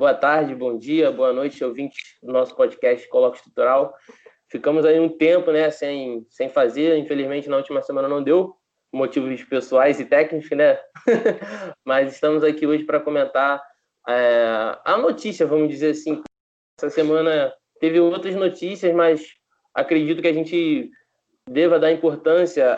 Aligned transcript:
boa 0.00 0.14
tarde, 0.14 0.54
bom 0.54 0.78
dia, 0.78 1.12
boa 1.12 1.30
noite, 1.30 1.62
ouvintes 1.62 2.16
do 2.22 2.32
nosso 2.32 2.56
podcast 2.56 3.06
Coloque 3.10 3.36
Estrutural. 3.36 3.94
Ficamos 4.48 4.86
aí 4.86 4.98
um 4.98 5.10
tempo, 5.10 5.52
né, 5.52 5.70
sem, 5.70 6.26
sem 6.30 6.48
fazer, 6.48 6.96
infelizmente 6.96 7.50
na 7.50 7.58
última 7.58 7.82
semana 7.82 8.08
não 8.08 8.22
deu, 8.22 8.56
motivos 8.90 9.44
pessoais 9.44 10.00
e 10.00 10.06
técnicos, 10.06 10.48
né? 10.56 10.80
Mas 11.84 12.14
estamos 12.14 12.42
aqui 12.42 12.66
hoje 12.66 12.84
para 12.84 12.98
comentar 12.98 13.62
é, 14.08 14.74
a 14.86 14.96
notícia, 14.96 15.46
vamos 15.46 15.68
dizer 15.68 15.90
assim. 15.90 16.22
Essa 16.78 16.88
semana 16.88 17.52
teve 17.78 18.00
outras 18.00 18.34
notícias, 18.34 18.94
mas 18.94 19.22
acredito 19.74 20.22
que 20.22 20.28
a 20.28 20.32
gente 20.32 20.90
deva 21.46 21.78
dar 21.78 21.92
importância 21.92 22.72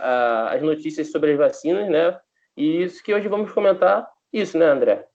às 0.49 0.61
notícias 0.61 1.13
sobre 1.13 1.31
as 1.31 1.39
vacinas, 1.39 1.89
né? 1.89 2.19
E 2.57 2.83
isso 2.83 3.01
que 3.01 3.15
hoje 3.15 3.29
vamos 3.29 3.53
comentar, 3.53 4.11
isso, 4.33 4.59
né, 4.59 4.67
André? 4.67 5.07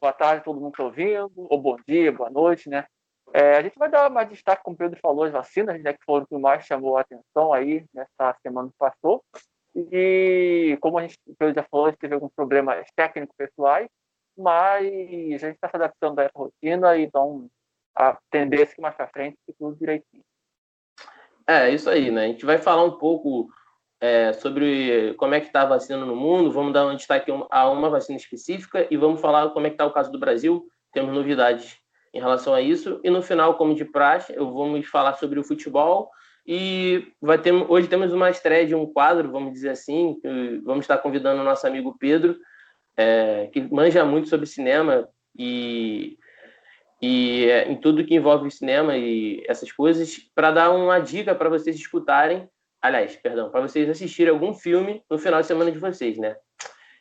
Boa 0.00 0.12
tarde, 0.12 0.44
todo 0.44 0.60
mundo 0.60 0.72
que 0.72 0.80
está 0.80 0.84
ouvindo, 0.84 1.32
ou 1.36 1.60
bom 1.60 1.76
dia, 1.88 2.12
boa 2.12 2.30
noite, 2.30 2.68
né? 2.68 2.86
É, 3.32 3.56
a 3.56 3.62
gente 3.62 3.76
vai 3.76 3.90
dar 3.90 4.08
mais 4.08 4.28
destaque, 4.28 4.62
como 4.62 4.76
o 4.76 4.78
Pedro 4.78 5.00
falou, 5.00 5.24
as 5.24 5.32
vacinas, 5.32 5.82
né, 5.82 5.92
que 5.92 6.04
foram 6.04 6.24
o 6.24 6.28
que 6.28 6.38
mais 6.38 6.64
chamou 6.64 6.96
a 6.96 7.00
atenção 7.00 7.52
aí 7.52 7.84
nessa 7.92 8.36
semana 8.40 8.68
que 8.68 8.76
passou. 8.78 9.24
E 9.74 10.78
como 10.80 10.96
a 10.96 11.02
gente, 11.02 11.18
o 11.26 11.34
Pedro 11.34 11.54
já 11.60 11.66
falou, 11.68 11.86
a 11.86 11.90
gente 11.90 11.98
teve 11.98 12.14
alguns 12.14 12.32
problemas 12.36 12.86
técnicos 12.94 13.34
pessoais, 13.36 13.88
mas 14.38 14.86
a 15.42 15.46
gente 15.46 15.56
está 15.56 15.68
se 15.68 15.74
adaptando 15.74 16.20
a 16.20 16.22
essa 16.22 16.38
rotina, 16.38 16.96
então 16.96 17.48
a 17.96 18.16
tendência 18.30 18.74
é 18.74 18.76
que 18.76 18.80
mais 18.80 18.94
para 18.94 19.08
frente 19.08 19.36
fique 19.44 19.58
tudo 19.58 19.76
direitinho. 19.76 20.22
É, 21.48 21.68
isso 21.68 21.90
aí, 21.90 22.12
né? 22.12 22.26
A 22.26 22.28
gente 22.28 22.46
vai 22.46 22.58
falar 22.58 22.84
um 22.84 22.96
pouco 22.96 23.48
é, 24.04 24.34
sobre 24.34 25.14
como 25.16 25.34
é 25.34 25.40
que 25.40 25.46
está 25.46 25.62
a 25.62 25.66
vacina 25.66 26.04
no 26.04 26.14
mundo, 26.14 26.52
vamos 26.52 26.74
dar 26.74 26.86
um 26.86 26.94
destaque 26.94 27.32
a 27.50 27.70
uma 27.70 27.88
vacina 27.88 28.18
específica 28.18 28.86
e 28.90 28.98
vamos 28.98 29.18
falar 29.18 29.48
como 29.48 29.66
é 29.66 29.70
que 29.70 29.76
está 29.76 29.86
o 29.86 29.92
caso 29.92 30.12
do 30.12 30.18
Brasil, 30.18 30.66
temos 30.92 31.14
novidades 31.14 31.78
em 32.12 32.20
relação 32.20 32.52
a 32.52 32.60
isso, 32.60 33.00
e 33.02 33.08
no 33.08 33.22
final, 33.22 33.54
como 33.54 33.74
de 33.74 33.86
praxe, 33.86 34.34
eu 34.36 34.52
vamos 34.52 34.86
falar 34.88 35.14
sobre 35.14 35.40
o 35.40 35.42
futebol. 35.42 36.10
E 36.46 37.12
vai 37.18 37.38
ter, 37.38 37.52
hoje 37.52 37.88
temos 37.88 38.12
uma 38.12 38.28
estreia 38.28 38.66
de 38.66 38.74
um 38.74 38.84
quadro, 38.84 39.32
vamos 39.32 39.54
dizer 39.54 39.70
assim, 39.70 40.20
vamos 40.62 40.84
estar 40.84 40.98
convidando 40.98 41.40
o 41.40 41.44
nosso 41.44 41.66
amigo 41.66 41.96
Pedro, 41.98 42.36
é, 42.98 43.48
que 43.50 43.62
manja 43.72 44.04
muito 44.04 44.28
sobre 44.28 44.44
cinema 44.44 45.08
e, 45.34 46.18
e 47.00 47.46
é, 47.46 47.72
em 47.72 47.76
tudo 47.80 48.04
que 48.04 48.14
envolve 48.14 48.50
cinema 48.50 48.98
e 48.98 49.42
essas 49.48 49.72
coisas, 49.72 50.18
para 50.34 50.50
dar 50.50 50.70
uma 50.72 50.98
dica 50.98 51.34
para 51.34 51.48
vocês 51.48 51.74
escutarem, 51.74 52.46
aliás, 52.84 53.16
perdão, 53.16 53.48
para 53.48 53.62
vocês 53.62 53.88
assistirem 53.88 54.30
algum 54.30 54.52
filme 54.52 55.02
no 55.10 55.18
final 55.18 55.40
de 55.40 55.46
semana 55.46 55.72
de 55.72 55.78
vocês, 55.78 56.18
né? 56.18 56.36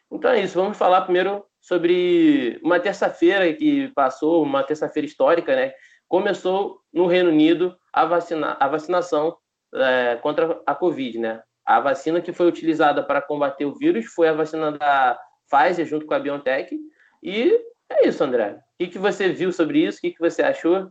Então 0.09 0.31
é 0.31 0.39
isso, 0.39 0.57
vamos 0.57 0.77
falar 0.77 1.01
primeiro 1.01 1.45
sobre 1.59 2.57
uma 2.63 2.79
terça-feira 2.79 3.51
que 3.53 3.89
passou, 3.89 4.41
uma 4.41 4.63
terça-feira 4.63 5.05
histórica, 5.05 5.53
né? 5.53 5.73
Começou 6.07 6.79
no 6.93 7.05
Reino 7.05 7.29
Unido 7.29 7.75
a, 7.91 8.05
vacina, 8.05 8.55
a 8.61 8.67
vacinação 8.69 9.35
é, 9.75 10.15
contra 10.21 10.61
a 10.65 10.73
Covid, 10.73 11.19
né? 11.19 11.43
A 11.65 11.81
vacina 11.81 12.21
que 12.21 12.31
foi 12.31 12.47
utilizada 12.47 13.03
para 13.03 13.21
combater 13.21 13.65
o 13.65 13.75
vírus 13.75 14.05
foi 14.05 14.29
a 14.29 14.33
vacina 14.33 14.71
da 14.71 15.19
Pfizer 15.51 15.85
junto 15.85 16.05
com 16.05 16.13
a 16.13 16.19
BioNTech. 16.19 16.77
E 17.21 17.59
é 17.89 18.07
isso, 18.07 18.23
André. 18.23 18.53
O 18.53 18.59
que, 18.79 18.87
que 18.87 18.99
você 18.99 19.29
viu 19.29 19.51
sobre 19.51 19.85
isso? 19.85 19.97
O 19.97 20.01
que, 20.01 20.11
que 20.11 20.19
você 20.19 20.43
achou? 20.43 20.89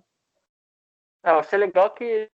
É, 1.25 1.31
eu 1.31 1.39
achei 1.39 1.59
legal 1.59 1.91
que 1.91 2.29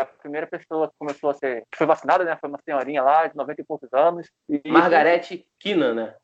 a 0.00 0.04
primeira 0.04 0.46
pessoa 0.46 0.88
que 0.88 0.94
começou 0.98 1.30
a 1.30 1.34
ser, 1.34 1.62
que 1.70 1.78
foi 1.78 1.86
vacinada, 1.86 2.24
né, 2.24 2.36
foi 2.40 2.48
uma 2.48 2.58
senhorinha 2.64 3.02
lá 3.02 3.26
de 3.26 3.36
90 3.36 3.60
e 3.60 3.64
poucos 3.64 3.92
anos. 3.92 4.28
E... 4.48 4.60
Margarete 4.68 5.46
Kina, 5.58 5.94
né? 5.94 6.16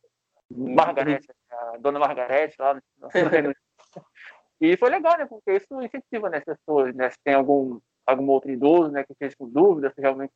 Margarete, 0.50 1.28
a 1.50 1.76
dona 1.78 1.98
Margarete 1.98 2.56
lá 2.58 2.74
no 2.74 2.82
E 4.60 4.76
foi 4.76 4.90
legal, 4.90 5.16
né, 5.18 5.26
porque 5.26 5.52
isso 5.52 5.82
incentiva 5.82 6.28
né, 6.28 6.38
as 6.38 6.44
pessoas, 6.44 6.94
né, 6.94 7.10
se 7.10 7.18
tem 7.24 7.34
algum, 7.34 7.78
algum 8.06 8.28
outro 8.28 8.50
idoso, 8.50 8.90
né, 8.90 9.04
que 9.04 9.12
esteja 9.12 9.36
com 9.38 9.48
dúvida 9.48 9.92
se 9.94 10.00
realmente 10.00 10.32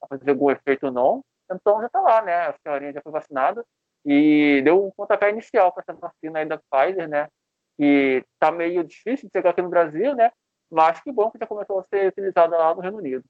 vai 0.00 0.18
fazer 0.18 0.30
algum 0.30 0.50
efeito 0.50 0.86
ou 0.86 0.92
não. 0.92 1.24
Então 1.50 1.80
já 1.80 1.86
está 1.86 2.00
lá, 2.00 2.22
né, 2.22 2.34
a 2.34 2.54
senhorinha 2.62 2.92
já 2.92 3.00
foi 3.02 3.12
vacinada 3.12 3.64
e 4.04 4.60
deu 4.64 4.86
um 4.86 4.90
pontapé 4.90 5.30
inicial 5.30 5.72
para 5.72 5.82
essa 5.82 5.92
vacina 5.92 6.38
aí 6.38 6.46
da 6.46 6.58
Pfizer, 6.58 7.08
né? 7.08 7.28
Que 7.76 8.24
tá 8.38 8.50
meio 8.50 8.84
difícil 8.84 9.28
de 9.28 9.32
chegar 9.32 9.50
aqui 9.50 9.62
no 9.62 9.68
Brasil, 9.68 10.14
né? 10.14 10.30
Mas 10.70 11.00
que 11.00 11.10
bom 11.10 11.30
que 11.30 11.38
já 11.38 11.46
começou 11.46 11.80
a 11.80 11.84
ser 11.84 12.08
utilizada 12.08 12.56
lá 12.56 12.74
no 12.74 12.80
Reino 12.80 12.98
Unido. 12.98 13.24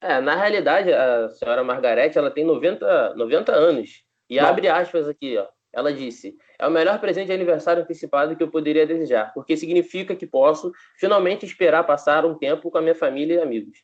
É, 0.00 0.20
na 0.20 0.34
realidade, 0.34 0.92
a 0.92 1.28
senhora 1.30 1.62
Margarete, 1.62 2.18
ela 2.18 2.30
tem 2.30 2.44
90, 2.44 3.14
90 3.14 3.52
anos. 3.52 4.02
E 4.28 4.36
Não. 4.36 4.46
abre 4.46 4.68
aspas 4.68 5.08
aqui, 5.08 5.38
ó. 5.38 5.46
Ela 5.72 5.92
disse: 5.92 6.36
É 6.58 6.66
o 6.66 6.70
melhor 6.70 7.00
presente 7.00 7.28
de 7.28 7.32
aniversário 7.32 7.82
antecipado 7.82 8.36
que 8.36 8.42
eu 8.42 8.50
poderia 8.50 8.86
desejar, 8.86 9.32
porque 9.32 9.56
significa 9.56 10.14
que 10.14 10.26
posso 10.26 10.72
finalmente 10.98 11.46
esperar 11.46 11.84
passar 11.84 12.26
um 12.26 12.36
tempo 12.36 12.70
com 12.70 12.78
a 12.78 12.82
minha 12.82 12.94
família 12.94 13.36
e 13.36 13.40
amigos. 13.40 13.78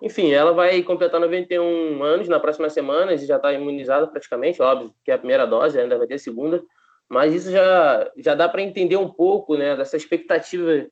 Enfim, 0.00 0.32
ela 0.32 0.52
vai 0.52 0.82
completar 0.82 1.20
91 1.20 2.02
anos 2.02 2.28
na 2.28 2.38
próxima 2.38 2.68
semana 2.68 3.14
e 3.14 3.18
já 3.18 3.36
está 3.36 3.52
imunizada 3.52 4.06
praticamente, 4.06 4.60
óbvio 4.60 4.94
que 5.04 5.10
é 5.10 5.14
a 5.14 5.18
primeira 5.18 5.46
dose, 5.46 5.78
ainda 5.78 5.96
vai 5.96 6.06
ter 6.06 6.14
a 6.14 6.18
segunda, 6.18 6.62
mas 7.08 7.34
isso 7.34 7.50
já, 7.50 8.10
já 8.16 8.34
dá 8.34 8.48
para 8.48 8.62
entender 8.62 8.96
um 8.96 9.08
pouco 9.08 9.56
né, 9.56 9.76
dessa 9.76 9.96
expectativa 9.96 10.86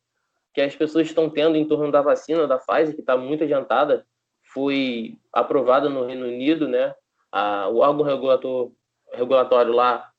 que 0.52 0.60
as 0.60 0.74
pessoas 0.74 1.06
estão 1.06 1.30
tendo 1.30 1.56
em 1.56 1.66
torno 1.66 1.90
da 1.90 2.02
vacina 2.02 2.46
da 2.46 2.58
Pfizer, 2.58 2.94
que 2.94 3.00
está 3.00 3.16
muito 3.16 3.44
adiantada, 3.44 4.06
foi 4.52 5.18
aprovada 5.32 5.88
no 5.88 6.06
Reino 6.06 6.26
Unido, 6.26 6.66
né? 6.66 6.94
A, 7.30 7.68
o 7.68 7.78
órgão 7.78 8.04
regulator, 8.04 8.72
regulatório 9.12 9.72
lá 9.72 10.10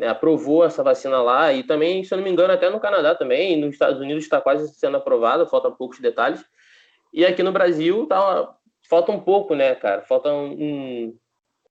né, 0.00 0.08
aprovou 0.08 0.64
essa 0.64 0.82
vacina 0.82 1.20
lá 1.20 1.52
e 1.52 1.62
também, 1.62 2.02
se 2.02 2.14
eu 2.14 2.16
não 2.16 2.24
me 2.24 2.30
engano, 2.30 2.52
até 2.52 2.70
no 2.70 2.80
Canadá 2.80 3.14
também, 3.14 3.60
nos 3.60 3.74
Estados 3.74 4.00
Unidos 4.00 4.24
está 4.24 4.40
quase 4.40 4.72
sendo 4.74 4.96
aprovada, 4.96 5.46
falta 5.46 5.70
poucos 5.70 6.00
detalhes. 6.00 6.42
E 7.12 7.26
aqui 7.26 7.42
no 7.42 7.52
Brasil 7.52 8.06
tá, 8.06 8.54
falta 8.88 9.12
um 9.12 9.20
pouco, 9.20 9.54
né, 9.54 9.74
cara? 9.74 10.02
Falta 10.02 10.32
um, 10.32 11.14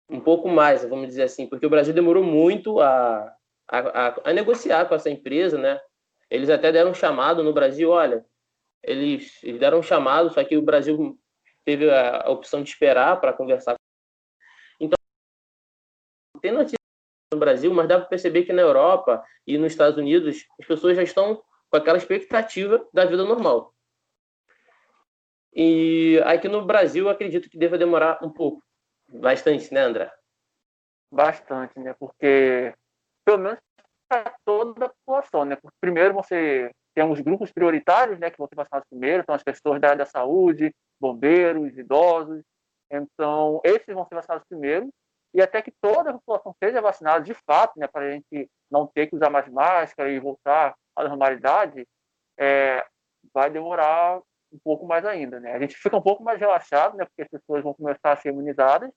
um 0.10 0.20
pouco 0.20 0.48
mais, 0.48 0.84
vamos 0.86 1.08
dizer 1.08 1.24
assim, 1.24 1.48
porque 1.48 1.66
o 1.66 1.70
Brasil 1.70 1.94
demorou 1.94 2.24
muito 2.24 2.80
a, 2.80 3.34
a, 3.68 4.16
a, 4.26 4.34
negociar 4.34 4.86
com 4.86 4.94
essa 4.96 5.10
empresa, 5.10 5.58
né? 5.58 5.80
Eles 6.30 6.50
até 6.50 6.72
deram 6.72 6.92
um 6.92 6.94
chamado 6.94 7.44
no 7.44 7.54
Brasil, 7.54 7.90
olha, 7.90 8.26
eles, 8.84 9.44
eles 9.44 9.60
deram 9.60 9.80
um 9.80 9.84
chamado, 9.84 10.30
só 10.30 10.44
que 10.44 10.56
o 10.58 10.62
Brasil 10.62 11.20
teve 11.66 11.90
a, 11.90 12.24
a 12.24 12.30
opção 12.30 12.62
de 12.64 12.70
esperar 12.70 13.20
para 13.20 13.34
conversar. 13.34 13.76
Então, 14.80 14.98
tem 16.42 16.52
notícia 16.52 16.78
no 17.34 17.40
Brasil, 17.40 17.74
mas 17.74 17.88
dá 17.88 18.00
para 18.00 18.08
perceber 18.08 18.44
que 18.44 18.54
na 18.54 18.62
Europa 18.62 19.24
e 19.46 19.58
nos 19.58 19.72
Estados 19.72 19.98
Unidos 19.98 20.46
as 20.60 20.68
pessoas 20.68 20.96
já 20.96 21.04
estão 21.04 21.44
com 21.70 21.78
aquela 21.78 21.98
expectativa 21.98 22.88
da 22.94 23.06
vida 23.06 23.24
normal. 23.24 23.74
E 25.54 26.22
aqui 26.26 26.48
no 26.48 26.66
Brasil, 26.66 27.10
acredito 27.10 27.50
que 27.50 27.58
deva 27.58 27.78
demorar 27.78 28.24
um 28.24 28.32
pouco. 28.32 28.64
Bastante, 29.08 29.74
né, 29.74 29.82
André? 29.82 30.12
Bastante, 31.12 31.80
né? 31.80 31.96
Porque, 32.00 32.74
pelo 33.26 33.40
menos 33.40 33.60
para 34.10 34.36
toda 34.44 34.88
a 34.88 34.90
população, 34.90 35.46
né? 35.46 35.56
Porque, 35.56 35.78
primeiro, 35.80 36.14
você 36.14 36.72
tem 36.96 37.04
uns 37.04 37.22
grupos 37.22 37.52
prioritários, 37.52 38.20
né? 38.20 38.32
Que 38.32 38.38
vão 38.38 38.48
ser 38.48 38.56
vacinados 38.56 38.88
primeiro, 38.90 39.24
são 39.24 39.36
as 39.36 39.44
pessoas 39.44 39.80
da 39.80 39.90
área 39.90 40.00
da 40.00 40.06
saúde, 40.06 40.74
bombeiros, 41.00 41.78
idosos. 41.78 42.44
Então, 42.92 43.62
esses 43.64 43.94
vão 43.94 44.06
ser 44.06 44.16
vacinados 44.16 44.44
primeiro. 44.50 44.90
E 45.34 45.42
até 45.42 45.62
que 45.62 45.72
toda 45.80 46.10
a 46.10 46.14
população 46.14 46.56
seja 46.62 46.82
vacinada 46.82 47.24
de 47.24 47.36
fato, 47.36 47.80
né? 47.80 47.88
Para 47.88 48.08
a 48.08 48.12
gente 48.12 48.50
não 48.70 48.88
ter 48.88 49.08
que 49.08 49.16
usar 49.16 49.30
mais 49.30 49.48
máscara 49.48 50.12
e 50.12 50.20
voltar 50.20 50.76
à 50.96 51.08
normalidade, 51.08 51.88
é, 52.38 52.84
vai 53.32 53.50
demorar 53.52 54.20
um 54.52 54.60
pouco 54.64 54.88
mais 54.88 55.06
ainda, 55.06 55.40
né? 55.40 55.54
A 55.54 55.60
gente 55.60 55.78
fica 55.78 55.96
um 55.96 56.02
pouco 56.02 56.24
mais 56.24 56.40
relaxado, 56.40 56.98
né? 56.98 57.06
Porque 57.06 57.22
as 57.22 57.28
pessoas 57.28 57.64
vão 57.64 57.76
começar 57.76 58.12
a 58.12 58.16
ser 58.16 58.30
imunizadas, 58.30 58.90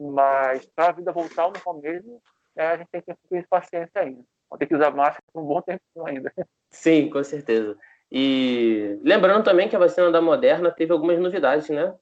mas 0.00 0.66
para 0.74 0.88
a 0.88 0.92
vida 0.92 1.12
voltar 1.12 1.42
ao 1.42 1.52
normal 1.52 1.80
mesmo, 1.80 2.20
né, 2.56 2.66
a 2.66 2.76
gente 2.76 2.88
tem 2.88 3.02
que 3.02 3.14
ter 3.28 3.46
paciência 3.48 4.00
ainda. 4.00 4.24
Vamos 4.50 4.58
ter 4.58 4.66
que 4.66 4.74
usar 4.74 4.90
máscara 4.90 5.22
por 5.32 5.42
um 5.42 5.46
bom 5.46 5.62
tempo 5.62 5.80
ainda. 6.04 6.32
Sim, 6.70 7.08
com 7.08 7.22
certeza. 7.22 7.78
E 8.10 8.98
lembrando 9.02 9.44
também 9.44 9.68
que 9.68 9.76
a 9.76 9.78
vacina 9.78 10.10
da 10.10 10.20
Moderna 10.20 10.70
teve 10.70 10.92
algumas 10.92 11.18
novidades, 11.18 11.68
né? 11.68 11.94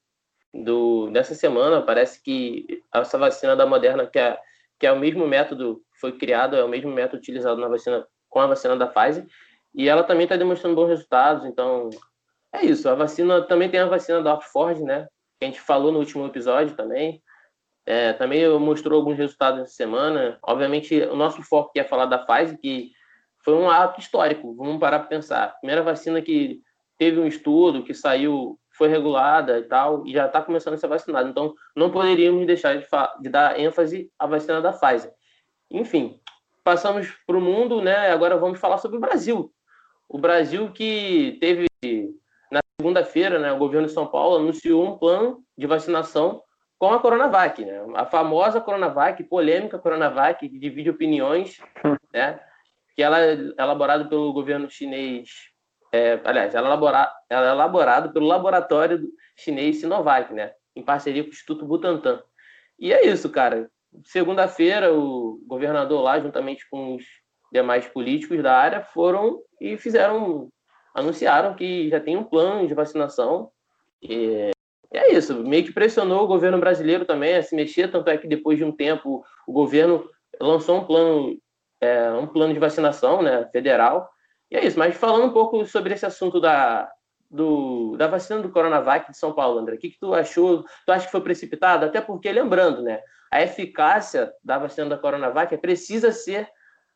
Do, 0.55 1.11
dessa 1.11 1.35
semana, 1.35 1.83
parece 1.83 2.23
que 2.23 2.83
essa 2.93 3.19
vacina 3.19 3.55
da 3.55 3.67
Moderna, 3.67 4.07
que 4.07 4.19
é, 4.19 4.39
que 4.79 4.87
é 4.87 4.93
o 4.93 4.99
mesmo 4.99 5.27
método, 5.29 5.83
foi 6.01 6.17
criado, 6.17 6.57
é 6.57 6.65
o 6.65 6.69
mesmo 6.69 6.91
método 6.91 7.19
utilizado 7.19 7.61
na 7.61 7.69
vacina 7.69 8.07
com 8.31 8.41
a 8.41 8.47
vacina 8.47 8.75
da 8.75 8.87
Pfizer, 8.87 9.27
e 9.75 9.89
ela 9.89 10.03
também 10.03 10.25
está 10.25 10.37
demonstrando 10.37 10.75
bons 10.75 10.89
resultados, 10.89 11.45
então 11.45 11.91
é 12.55 12.65
isso, 12.65 12.89
a 12.89 12.95
vacina 12.95 13.43
também 13.43 13.71
tem 13.71 13.81
a 13.81 13.87
vacina 13.87 14.23
da 14.23 14.35
Oxford, 14.35 14.83
né? 14.83 15.07
Que 15.39 15.45
a 15.45 15.49
gente 15.49 15.61
falou 15.61 15.93
no 15.93 15.99
último 15.99 16.27
episódio 16.27 16.75
também. 16.75 17.23
É, 17.91 18.13
também 18.13 18.47
mostrou 18.59 18.99
alguns 18.99 19.17
resultados 19.17 19.63
essa 19.63 19.73
semana. 19.73 20.39
Obviamente, 20.43 20.95
o 21.05 21.17
nosso 21.17 21.43
foco 21.43 21.71
aqui 21.71 21.81
é 21.81 21.85
falar 21.85 22.05
da 22.05 22.19
Pfizer, 22.19 22.59
que 22.61 22.93
foi 23.43 23.55
um 23.55 23.71
ato 23.71 23.99
histórico. 23.99 24.55
Vamos 24.55 24.79
parar 24.79 24.99
para 24.99 25.09
pensar. 25.09 25.57
Primeira 25.59 25.83
vacina 25.83 26.21
que 26.21 26.61
teve 26.99 27.19
um 27.19 27.27
estudo, 27.27 27.83
que 27.83 27.95
saiu, 27.95 28.61
foi 28.77 28.89
regulada 28.89 29.59
e 29.59 29.63
tal, 29.63 30.07
e 30.07 30.13
já 30.13 30.27
está 30.27 30.43
começando 30.43 30.75
a 30.75 30.77
ser 30.77 30.87
vacinada. 30.87 31.31
Então, 31.31 31.55
não 31.75 31.91
poderíamos 31.91 32.47
deixar 32.47 32.77
de, 32.77 32.87
de 33.23 33.31
dar 33.31 33.59
ênfase 33.59 34.13
à 34.19 34.27
vacina 34.27 34.61
da 34.61 34.71
Pfizer. 34.71 35.11
Enfim, 35.71 36.21
passamos 36.63 37.09
para 37.27 37.39
o 37.39 37.41
mundo, 37.41 37.81
né? 37.81 38.11
Agora 38.11 38.37
vamos 38.37 38.61
falar 38.61 38.77
sobre 38.77 38.99
o 38.99 39.01
Brasil. 39.01 39.51
O 40.07 40.19
Brasil 40.19 40.71
que 40.73 41.39
teve 41.41 41.67
na 42.53 42.61
segunda-feira, 42.79 43.39
né, 43.39 43.51
o 43.51 43.59
governo 43.59 43.87
de 43.87 43.95
São 43.95 44.07
Paulo 44.07 44.37
anunciou 44.37 44.85
um 44.85 44.99
plano 44.99 45.43
de 45.57 45.67
vacinação 45.67 46.43
com 46.79 46.93
a 46.93 47.01
Coronavac, 47.01 47.65
né? 47.65 47.85
A 47.95 48.07
famosa 48.07 48.61
Coronavac, 48.61 49.23
polêmica 49.25 49.79
Coronavac, 49.79 50.49
que 50.49 50.59
divide 50.59 50.91
opiniões, 50.91 51.59
né? 52.13 52.41
Que 52.95 53.03
ela 53.03 53.21
é 53.21 53.35
elaborado 53.59 54.09
pelo 54.09 54.33
governo 54.33 54.71
chinês, 54.71 55.29
é, 55.93 56.21
aliás, 56.25 56.55
ela 56.55 56.69
é, 56.69 56.71
elaborado, 56.71 57.13
ela 57.29 57.49
é 57.49 57.51
elaborado 57.51 58.13
pelo 58.13 58.27
laboratório 58.27 59.09
chinês 59.37 59.81
Sinovac, 59.81 60.33
né? 60.33 60.53
Em 60.77 60.83
parceria 60.83 61.23
com 61.23 61.31
o 61.31 61.33
Instituto 61.33 61.65
Butantan. 61.65 62.23
E 62.79 62.93
é 62.93 63.07
isso, 63.07 63.29
cara. 63.31 63.69
Segunda-feira, 64.05 64.93
o 64.93 65.41
governador 65.47 66.03
lá, 66.03 66.21
juntamente 66.21 66.69
com 66.71 66.95
os 66.95 67.05
demais 67.51 67.89
políticos 67.89 68.43
da 68.43 68.57
área, 68.57 68.83
foram 68.83 69.41
e 69.61 69.77
fizeram, 69.77 70.49
anunciaram 70.95 71.55
que 71.55 71.89
já 71.89 71.99
tem 71.99 72.17
um 72.17 72.25
plano 72.25 72.69
de 72.69 72.75
vacinação. 72.75 73.51
E 74.01 74.51
é 74.93 75.13
isso, 75.13 75.35
meio 75.45 75.65
que 75.65 75.73
pressionou 75.73 76.25
o 76.25 76.27
governo 76.27 76.59
brasileiro 76.59 77.05
também 77.05 77.37
a 77.37 77.43
se 77.43 77.55
mexer, 77.55 77.91
tanto 77.91 78.09
é 78.09 78.17
que 78.17 78.27
depois 78.27 78.57
de 78.57 78.65
um 78.65 78.73
tempo 78.73 79.25
o 79.47 79.53
governo 79.53 80.09
lançou 80.41 80.79
um 80.79 80.85
plano, 80.85 81.37
é, 81.81 82.11
um 82.13 82.27
plano 82.27 82.55
de 82.55 82.61
vacinação 82.61 83.21
né, 83.21 83.47
federal. 83.53 84.09
E 84.51 84.57
é 84.57 84.65
isso, 84.65 84.79
mas 84.79 84.97
falando 84.97 85.27
um 85.27 85.33
pouco 85.33 85.67
sobre 85.67 85.93
esse 85.93 86.07
assunto 86.07 86.41
da, 86.41 86.91
do, 87.31 87.97
da 87.99 88.07
vacina 88.07 88.41
do 88.41 88.51
Coronavac 88.51 89.11
de 89.11 89.19
São 89.19 89.35
Paulo, 89.35 89.59
André, 89.59 89.75
o 89.75 89.79
que, 89.79 89.91
que 89.91 89.99
tu 90.01 90.15
achou? 90.15 90.65
Tu 90.87 90.93
acha 90.93 91.05
que 91.05 91.13
foi 91.13 91.21
precipitado? 91.21 91.85
Até 91.85 92.01
porque, 92.01 92.33
lembrando, 92.33 92.83
né, 92.83 93.01
a 93.31 93.43
eficácia 93.43 94.33
da 94.43 94.59
vacina 94.59 94.89
da 94.89 94.97
Coronavac 94.97 95.55
precisa 95.59 96.13
ser 96.13 96.49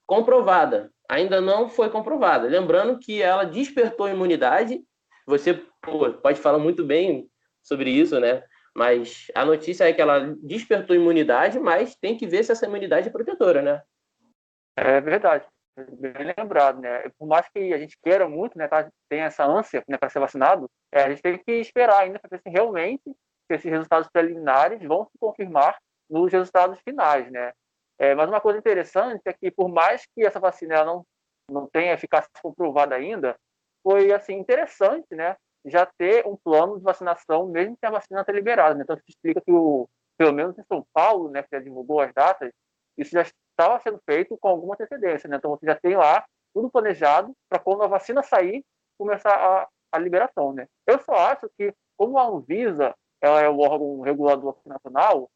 comprovada. 0.06 0.90
Ainda 1.10 1.42
não 1.42 1.68
foi 1.68 1.90
comprovada. 1.90 2.48
Lembrando 2.48 2.98
que 2.98 3.20
ela 3.20 3.44
despertou 3.44 4.08
imunidade. 4.08 4.80
Você 5.26 5.62
pô, 5.82 6.10
pode 6.14 6.40
falar 6.40 6.58
muito 6.58 6.84
bem 6.84 7.28
sobre 7.62 7.90
isso, 7.90 8.18
né? 8.18 8.42
Mas 8.74 9.30
a 9.34 9.44
notícia 9.44 9.88
é 9.88 9.92
que 9.92 10.00
ela 10.00 10.34
despertou 10.42 10.96
imunidade, 10.96 11.58
mas 11.58 11.94
tem 11.96 12.16
que 12.16 12.26
ver 12.26 12.42
se 12.42 12.52
essa 12.52 12.66
imunidade 12.66 13.08
é 13.08 13.12
protetora, 13.12 13.60
né? 13.60 13.82
É 14.76 15.00
verdade. 15.00 15.46
Bem 15.76 16.34
lembrado, 16.36 16.80
né? 16.80 17.08
Por 17.18 17.26
mais 17.26 17.48
que 17.48 17.72
a 17.72 17.78
gente 17.78 17.98
queira 18.02 18.28
muito, 18.28 18.58
né, 18.58 18.68
tá, 18.68 18.90
tem 19.08 19.20
essa 19.20 19.44
ânsia 19.44 19.82
né, 19.88 19.96
para 19.96 20.10
ser 20.10 20.20
vacinado, 20.20 20.70
é, 20.92 21.02
a 21.02 21.10
gente 21.10 21.22
tem 21.22 21.38
que 21.38 21.52
esperar 21.52 22.00
ainda 22.00 22.18
para 22.18 22.28
ver 22.28 22.42
se 22.42 22.50
realmente 22.50 23.02
esses 23.48 23.70
resultados 23.70 24.08
preliminares 24.10 24.82
vão 24.86 25.04
se 25.06 25.18
confirmar 25.18 25.78
nos 26.08 26.32
resultados 26.32 26.78
finais, 26.80 27.30
né? 27.30 27.52
É, 27.98 28.14
mas 28.14 28.28
uma 28.28 28.40
coisa 28.40 28.58
interessante 28.58 29.22
é 29.26 29.32
que, 29.32 29.50
por 29.50 29.68
mais 29.68 30.04
que 30.14 30.26
essa 30.26 30.40
vacina 30.40 30.84
não, 30.84 31.06
não 31.50 31.66
tenha 31.66 31.92
eficácia 31.92 32.30
comprovada 32.42 32.94
ainda, 32.94 33.36
foi 33.82 34.12
assim 34.12 34.34
interessante, 34.34 35.14
né? 35.14 35.36
Já 35.64 35.86
ter 35.86 36.26
um 36.26 36.36
plano 36.36 36.78
de 36.78 36.84
vacinação, 36.84 37.48
mesmo 37.48 37.76
que 37.76 37.86
a 37.86 37.90
vacina 37.90 38.20
esteja 38.20 38.38
liberada. 38.38 38.74
Né? 38.74 38.82
Então, 38.82 38.96
isso 38.96 39.04
explica 39.08 39.40
que, 39.40 39.52
o, 39.52 39.88
pelo 40.16 40.32
menos 40.32 40.58
em 40.58 40.64
São 40.64 40.84
Paulo, 40.92 41.30
né, 41.30 41.42
que 41.42 41.48
já 41.52 41.60
divulgou 41.60 42.00
as 42.00 42.12
datas, 42.12 42.50
isso 42.96 43.12
já 43.12 43.22
estava 43.22 43.80
sendo 43.80 44.00
feito 44.04 44.36
com 44.38 44.48
alguma 44.48 44.74
antecedência. 44.74 45.28
Né? 45.28 45.36
Então, 45.36 45.50
você 45.50 45.66
já 45.66 45.74
tem 45.76 45.96
lá 45.96 46.24
tudo 46.54 46.70
planejado 46.70 47.32
para 47.48 47.58
quando 47.58 47.82
a 47.82 47.88
vacina 47.88 48.22
sair, 48.22 48.64
começar 48.98 49.34
a, 49.34 49.68
a 49.92 49.98
liberação. 49.98 50.52
Né? 50.52 50.66
Eu 50.86 51.00
só 51.00 51.14
acho 51.14 51.48
que, 51.56 51.72
como 51.96 52.18
a 52.18 52.26
Anvisa 52.26 52.94
ela 53.20 53.40
é 53.40 53.48
o 53.48 53.60
órgão 53.60 54.00
regulador 54.00 54.56
nacional, 54.66 55.30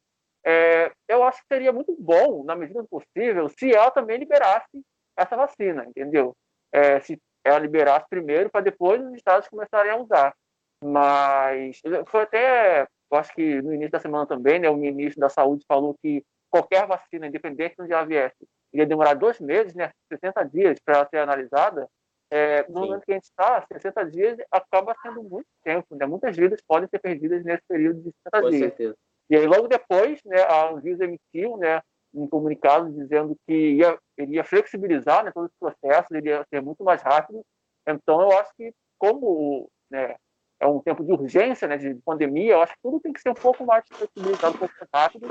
é, 0.44 0.93
eu 1.08 1.22
acho 1.22 1.40
que 1.40 1.55
seria 1.55 1.72
muito 1.72 1.96
bom, 1.99 2.44
na 2.44 2.55
medida 2.55 2.82
do 2.82 2.88
possível, 2.88 3.49
se 3.49 3.72
ela 3.72 3.90
também 3.90 4.19
liberasse 4.19 4.84
essa 5.17 5.37
vacina, 5.37 5.84
entendeu? 5.87 6.37
É, 6.72 7.00
se 7.00 7.20
ela 7.46 7.58
liberasse 7.58 8.06
primeiro 8.08 8.50
para 8.50 8.60
depois 8.60 9.00
os 9.04 9.14
estados 9.14 9.48
começarem 9.48 9.93
a 9.93 9.96
usar. 9.96 10.34
Mas 10.82 11.81
foi 12.08 12.22
até, 12.22 12.82
eu 12.82 13.19
acho 13.19 13.32
que 13.34 13.62
no 13.62 13.72
início 13.72 13.93
da 13.93 14.00
semana 14.00 14.26
também, 14.26 14.58
né, 14.58 14.69
o 14.69 14.76
ministro 14.76 15.20
da 15.20 15.28
Saúde 15.28 15.64
falou 15.66 15.96
que 16.02 16.25
qualquer 16.50 16.87
vacina, 16.87 17.26
independente 17.26 17.76
de 17.76 17.82
onde 17.82 17.93
ela 17.93 18.04
viesse, 18.04 18.37
ia 18.72 18.87
demorar 18.87 19.14
dois 19.14 19.40
meses, 19.40 19.75
né, 19.75 19.90
60 20.12 20.43
dias 20.44 20.78
para 20.84 20.96
ela 20.96 21.08
ser 21.08 21.19
analisada. 21.19 21.88
É, 22.28 22.62
no 22.69 22.81
Sim. 22.81 22.87
momento 22.87 23.04
que 23.04 23.12
a 23.12 23.14
gente 23.14 23.25
está, 23.25 23.64
60 23.72 24.10
dias 24.10 24.37
acaba 24.50 24.96
sendo 25.00 25.22
muito 25.22 25.46
tempo, 25.62 25.94
né? 25.94 26.06
Muitas 26.06 26.37
vidas 26.37 26.60
podem 26.66 26.88
ser 26.88 26.98
perdidas 26.98 27.44
nesse 27.44 27.62
período 27.69 28.00
de 28.00 28.10
60 28.10 28.43
Com 28.43 28.50
dias. 28.50 28.62
Certeza. 28.62 28.96
E 29.31 29.37
aí, 29.37 29.46
logo 29.46 29.69
depois, 29.69 30.20
né, 30.25 30.43
a 30.43 30.70
Anvisa 30.70 31.04
emitiu 31.04 31.56
né, 31.56 31.81
um 32.16 32.26
comunicado 32.26 32.90
dizendo 32.92 33.36
que 33.46 33.52
ia, 33.52 33.98
iria 34.18 34.42
flexibilizar 34.42 35.24
né, 35.24 35.30
todo 35.32 35.46
esse 35.46 35.56
processo, 35.58 36.14
ele 36.14 36.30
ia 36.30 36.44
ser 36.48 36.62
muito 36.62 36.82
mais 36.82 37.02
rápido. 37.02 37.42
Então, 37.86 38.20
eu 38.22 38.38
acho 38.38 38.50
que, 38.56 38.72
como 38.98 39.68
né, 39.90 40.16
é 40.58 40.66
um 40.66 40.80
tempo 40.80 41.04
de 41.04 41.12
urgência, 41.12 41.68
né, 41.68 41.76
de 41.76 41.94
pandemia, 42.04 42.54
eu 42.54 42.62
acho 42.62 42.72
que 42.72 42.82
tudo 42.82 43.00
tem 43.00 43.12
que 43.12 43.20
ser 43.20 43.30
um 43.30 43.34
pouco 43.34 43.64
mais 43.64 43.84
flexibilizado, 43.88 44.56
um 44.56 44.58
pouco 44.58 44.74
mais 44.80 44.90
rápido, 44.92 45.28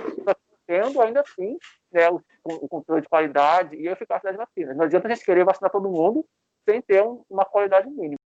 tendo 0.68 1.02
ainda 1.02 1.22
assim 1.22 1.58
né, 1.92 2.10
o, 2.10 2.22
o, 2.44 2.68
controle 2.68 3.02
de 3.02 3.10
qualidade 3.10 3.76
e 3.76 3.88
a 3.88 3.92
eficácia 3.92 4.30
das 4.32 4.38
vacinas. 4.38 4.76
Não 4.76 4.86
adianta 4.86 5.08
a 5.08 5.14
gente 5.14 5.26
querer 5.26 5.44
vacinar 5.44 5.72
todo 5.72 5.90
mundo 5.90 6.26
sem 6.68 6.82
ter 6.82 7.04
um, 7.04 7.24
uma 7.30 7.46
qualidade 7.46 7.90
mínima. 7.90 8.18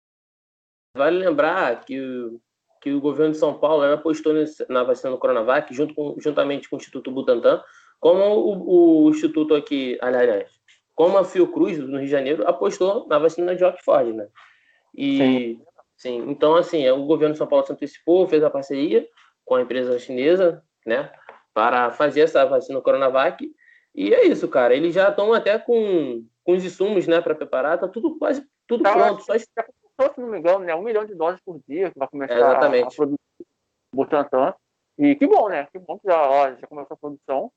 Vale 0.97 1.19
lembrar 1.19 1.85
que 1.85 2.01
o, 2.01 2.41
que 2.81 2.93
o 2.93 3.01
governo 3.01 3.33
de 3.33 3.39
São 3.39 3.59
Paulo 3.59 3.83
apostou 3.85 4.33
na 4.69 4.85
vacina 4.85 5.11
do 5.11 5.19
Coronavac, 5.19 5.73
junto 5.75 5.95
com, 5.95 6.17
juntamente 6.19 6.69
com 6.69 6.77
o 6.77 6.79
Instituto 6.79 7.11
Butantan, 7.11 7.63
como 8.01 8.23
o, 8.25 9.05
o 9.05 9.11
Instituto 9.11 9.55
aqui, 9.55 9.99
aliás, 10.01 10.51
como 10.95 11.17
a 11.17 11.25
Fiocruz, 11.25 11.79
no 11.79 11.97
Rio 11.97 12.07
de 12.07 12.11
Janeiro, 12.11 12.49
apostou 12.49 13.07
na 13.07 13.19
vacina 13.19 13.55
de 13.55 13.65
Oxford, 13.65 14.13
né? 14.13 14.29
E, 14.95 15.19
sim. 15.19 15.63
sim. 15.97 16.31
então, 16.31 16.57
assim, 16.57 16.89
o 16.91 17.07
governo 17.07 17.35
de 17.35 17.39
São 17.39 17.47
Paulo 17.47 17.65
se 17.65 17.73
antecipou, 17.73 18.29
fez 18.29 18.43
a 18.43 18.51
parceria 18.51 19.07
com 19.45 19.55
a 19.55 19.63
empresa 19.63 19.99
chinesa, 19.99 20.63
né, 20.85 21.11
para 21.55 21.91
fazer 21.91 22.21
essa 22.21 22.45
vacina 22.45 22.81
Coronavac, 22.81 23.49
e 23.95 24.13
é 24.13 24.27
isso, 24.27 24.47
cara, 24.49 24.75
eles 24.75 24.95
já 24.95 25.09
estão 25.09 25.33
até 25.33 25.59
com, 25.59 26.25
com 26.45 26.53
os 26.53 26.65
insumos, 26.65 27.07
né, 27.07 27.21
para 27.21 27.35
preparar, 27.35 27.79
tá 27.79 27.89
tudo 27.89 28.19
quase, 28.19 28.45
tudo 28.67 28.83
tá, 28.83 28.93
pronto, 28.93 29.23
só... 29.23 29.39
Se 29.39 30.21
não 30.21 30.29
me 30.29 30.39
engano, 30.39 30.65
né, 30.65 30.75
um 30.75 30.83
milhão 30.83 31.05
de 31.05 31.15
doses 31.15 31.41
por 31.45 31.61
dia 31.67 31.91
que 31.91 31.99
vai 31.99 32.07
começar 32.09 32.35
é, 32.35 32.39
exatamente. 32.39 32.85
a, 32.85 32.87
a 32.87 32.95
produzir 32.95 33.19
Butantan, 33.95 34.55
e 34.99 35.15
que 35.17 35.27
bom, 35.27 35.49
né, 35.49 35.67
que 35.73 35.79
bom 35.79 35.99
que 35.99 36.09
já, 36.09 36.29
ó, 36.29 36.55
já 36.55 36.67
começou 36.67 36.95
a 36.95 36.99
produção, 36.99 37.53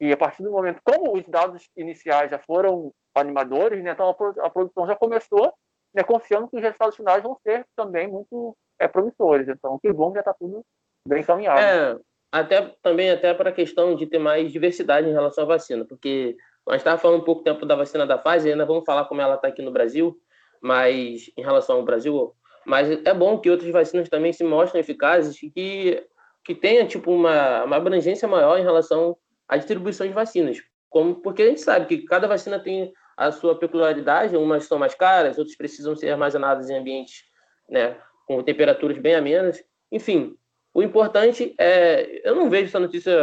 e 0.00 0.12
a 0.12 0.16
partir 0.16 0.42
do 0.42 0.50
momento, 0.50 0.80
como 0.84 1.16
os 1.16 1.24
dados 1.26 1.68
iniciais 1.76 2.30
já 2.30 2.38
foram 2.38 2.92
animadores, 3.14 3.82
né, 3.82 3.92
então 3.92 4.08
a, 4.08 4.50
produção 4.50 4.86
já 4.86 4.94
começou, 4.94 5.52
né, 5.94 6.02
confiando 6.02 6.48
que 6.48 6.56
os 6.56 6.62
resultados 6.62 6.96
finais 6.96 7.22
vão 7.22 7.36
ser 7.42 7.66
também 7.74 8.06
muito 8.06 8.56
é, 8.78 8.86
promissores. 8.86 9.48
Então, 9.48 9.78
que 9.78 9.90
bom 9.92 10.10
que 10.10 10.16
já 10.16 10.20
está 10.20 10.34
tudo 10.34 10.64
bem 11.08 11.20
encaminhado. 11.20 11.60
É, 11.60 11.98
até 12.30 12.74
também 12.82 13.10
até 13.10 13.32
para 13.32 13.50
a 13.50 13.54
questão 13.54 13.94
de 13.94 14.06
ter 14.06 14.18
mais 14.18 14.52
diversidade 14.52 15.08
em 15.08 15.12
relação 15.12 15.44
à 15.44 15.46
vacina, 15.46 15.84
porque 15.86 16.36
nós 16.66 16.76
estávamos 16.76 17.02
falando 17.02 17.20
um 17.22 17.24
pouco 17.24 17.42
tempo 17.42 17.64
da 17.64 17.74
vacina 17.74 18.06
da 18.06 18.18
Pfizer, 18.18 18.52
ainda 18.52 18.66
vamos 18.66 18.84
falar 18.84 19.06
como 19.06 19.20
ela 19.20 19.36
está 19.36 19.48
aqui 19.48 19.62
no 19.62 19.70
Brasil, 19.70 20.18
mas 20.60 21.30
em 21.36 21.42
relação 21.42 21.76
ao 21.76 21.84
Brasil, 21.84 22.34
mas 22.66 22.90
é 22.90 23.14
bom 23.14 23.38
que 23.38 23.48
outras 23.48 23.70
vacinas 23.70 24.08
também 24.08 24.32
se 24.32 24.44
mostrem 24.44 24.80
eficazes 24.80 25.42
e 25.42 25.50
que 25.50 26.06
que 26.44 26.54
tenha 26.54 26.86
tipo 26.86 27.10
uma, 27.10 27.64
uma 27.64 27.76
abrangência 27.76 28.28
maior 28.28 28.56
em 28.56 28.62
relação 28.62 29.16
a 29.48 29.56
distribuição 29.56 30.06
de 30.06 30.12
vacinas. 30.12 30.62
Como, 30.88 31.16
porque 31.16 31.42
a 31.42 31.46
gente 31.46 31.60
sabe 31.60 31.86
que 31.86 32.04
cada 32.06 32.26
vacina 32.26 32.58
tem 32.58 32.92
a 33.16 33.32
sua 33.32 33.58
peculiaridade, 33.58 34.36
umas 34.36 34.64
são 34.64 34.78
mais 34.78 34.94
caras, 34.94 35.38
outras 35.38 35.56
precisam 35.56 35.96
ser 35.96 36.10
armazenadas 36.10 36.68
em 36.68 36.76
ambientes 36.76 37.24
né, 37.68 37.96
com 38.26 38.42
temperaturas 38.42 38.98
bem 38.98 39.14
amenas. 39.14 39.62
Enfim, 39.90 40.36
o 40.74 40.82
importante 40.82 41.54
é. 41.58 42.28
Eu 42.28 42.34
não 42.34 42.50
vejo 42.50 42.66
essa 42.66 42.80
notícia 42.80 43.14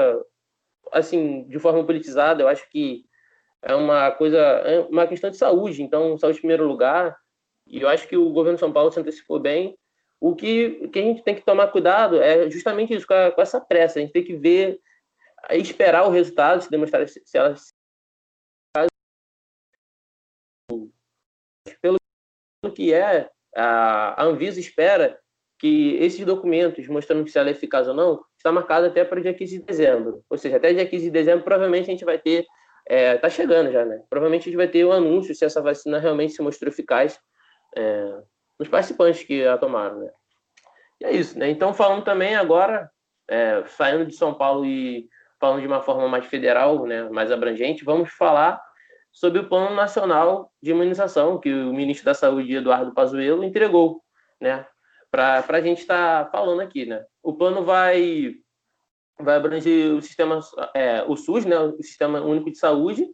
assim 0.91 1.47
de 1.47 1.59
forma 1.59 1.83
politizada, 1.85 2.43
eu 2.43 2.47
acho 2.47 2.69
que 2.69 3.05
é 3.61 3.73
uma 3.73 4.11
coisa, 4.11 4.37
é 4.37 4.81
uma 4.81 5.07
questão 5.07 5.29
de 5.29 5.37
saúde, 5.37 5.81
então, 5.81 6.17
saúde 6.17 6.37
em 6.37 6.41
primeiro 6.41 6.67
lugar, 6.67 7.17
e 7.65 7.81
eu 7.81 7.87
acho 7.87 8.07
que 8.07 8.17
o 8.17 8.29
governo 8.29 8.55
de 8.55 8.59
São 8.59 8.73
Paulo 8.73 8.91
se 8.91 8.99
antecipou 8.99 9.39
bem. 9.39 9.77
O 10.19 10.35
que, 10.35 10.87
que 10.89 10.99
a 10.99 11.01
gente 11.01 11.23
tem 11.23 11.35
que 11.35 11.45
tomar 11.45 11.67
cuidado 11.67 12.21
é 12.21 12.49
justamente 12.49 12.93
isso, 12.93 13.07
com, 13.07 13.13
a, 13.13 13.31
com 13.31 13.41
essa 13.41 13.59
pressa, 13.59 13.99
a 13.99 14.01
gente 14.01 14.11
tem 14.13 14.23
que 14.23 14.35
ver 14.35 14.79
esperar 15.51 16.07
o 16.07 16.11
resultado, 16.11 16.61
se 16.61 16.71
demonstrar 16.71 17.07
se 17.07 17.37
elas 17.37 17.73
pelo 21.81 21.97
que 22.73 22.93
é 22.93 23.29
a 23.55 24.23
Anvisa 24.23 24.59
espera 24.59 25.19
que 25.59 25.95
esses 25.97 26.25
documentos 26.25 26.87
mostrando 26.87 27.27
se 27.27 27.37
ela 27.37 27.49
é 27.49 27.51
eficaz 27.51 27.87
ou 27.87 27.93
não 27.93 28.23
está 28.37 28.51
marcado 28.51 28.87
até 28.87 29.05
para 29.05 29.19
o 29.19 29.21
dia 29.21 29.33
15 29.33 29.59
de 29.59 29.65
dezembro. 29.65 30.25
Ou 30.29 30.37
seja, 30.37 30.57
até 30.57 30.73
dia 30.73 30.85
15 30.85 31.05
de 31.05 31.11
dezembro 31.11 31.43
provavelmente 31.43 31.89
a 31.89 31.93
gente 31.93 32.03
vai 32.03 32.17
ter 32.17 32.45
é, 32.85 33.17
tá 33.17 33.29
chegando 33.29 33.71
já, 33.71 33.85
né? 33.85 34.03
Provavelmente 34.09 34.41
a 34.41 34.45
gente 34.45 34.57
vai 34.57 34.67
ter 34.67 34.83
o 34.83 34.89
um 34.89 34.91
anúncio 34.91 35.33
se 35.33 35.45
essa 35.45 35.61
vacina 35.61 35.99
realmente 35.99 36.33
se 36.33 36.41
mostrou 36.41 36.69
eficaz 36.69 37.17
é, 37.77 38.21
nos 38.59 38.67
participantes 38.67 39.23
que 39.23 39.45
a 39.47 39.57
tomaram, 39.57 39.99
né? 39.99 40.11
E 40.99 41.05
é 41.05 41.11
isso, 41.13 41.39
né? 41.39 41.49
Então 41.49 41.73
falando 41.73 42.03
também 42.03 42.35
agora, 42.35 42.91
é, 43.29 43.63
saindo 43.67 44.05
de 44.05 44.15
São 44.15 44.33
Paulo 44.33 44.65
e 44.65 45.07
falando 45.43 45.59
de 45.59 45.67
uma 45.67 45.81
forma 45.81 46.07
mais 46.07 46.25
federal, 46.25 46.85
né, 46.85 47.03
mais 47.09 47.29
abrangente, 47.29 47.83
vamos 47.83 48.09
falar 48.13 48.61
sobre 49.11 49.39
o 49.39 49.49
Plano 49.49 49.75
Nacional 49.75 50.49
de 50.61 50.71
Imunização 50.71 51.37
que 51.37 51.53
o 51.53 51.73
ministro 51.73 52.05
da 52.05 52.13
Saúde, 52.13 52.55
Eduardo 52.55 52.93
Pazuello, 52.93 53.43
entregou, 53.43 54.01
né? 54.39 54.65
Para 55.11 55.43
a 55.45 55.61
gente 55.61 55.79
estar 55.81 56.23
tá 56.23 56.31
falando 56.31 56.61
aqui, 56.61 56.85
né? 56.85 57.03
O 57.21 57.33
plano 57.33 57.65
vai 57.65 58.35
vai 59.19 59.35
abranger 59.35 59.93
o 59.93 60.01
sistema, 60.01 60.39
é, 60.73 61.03
o 61.03 61.17
SUS, 61.17 61.43
né? 61.43 61.59
O 61.59 61.75
Sistema 61.83 62.21
Único 62.21 62.49
de 62.49 62.57
Saúde. 62.57 63.05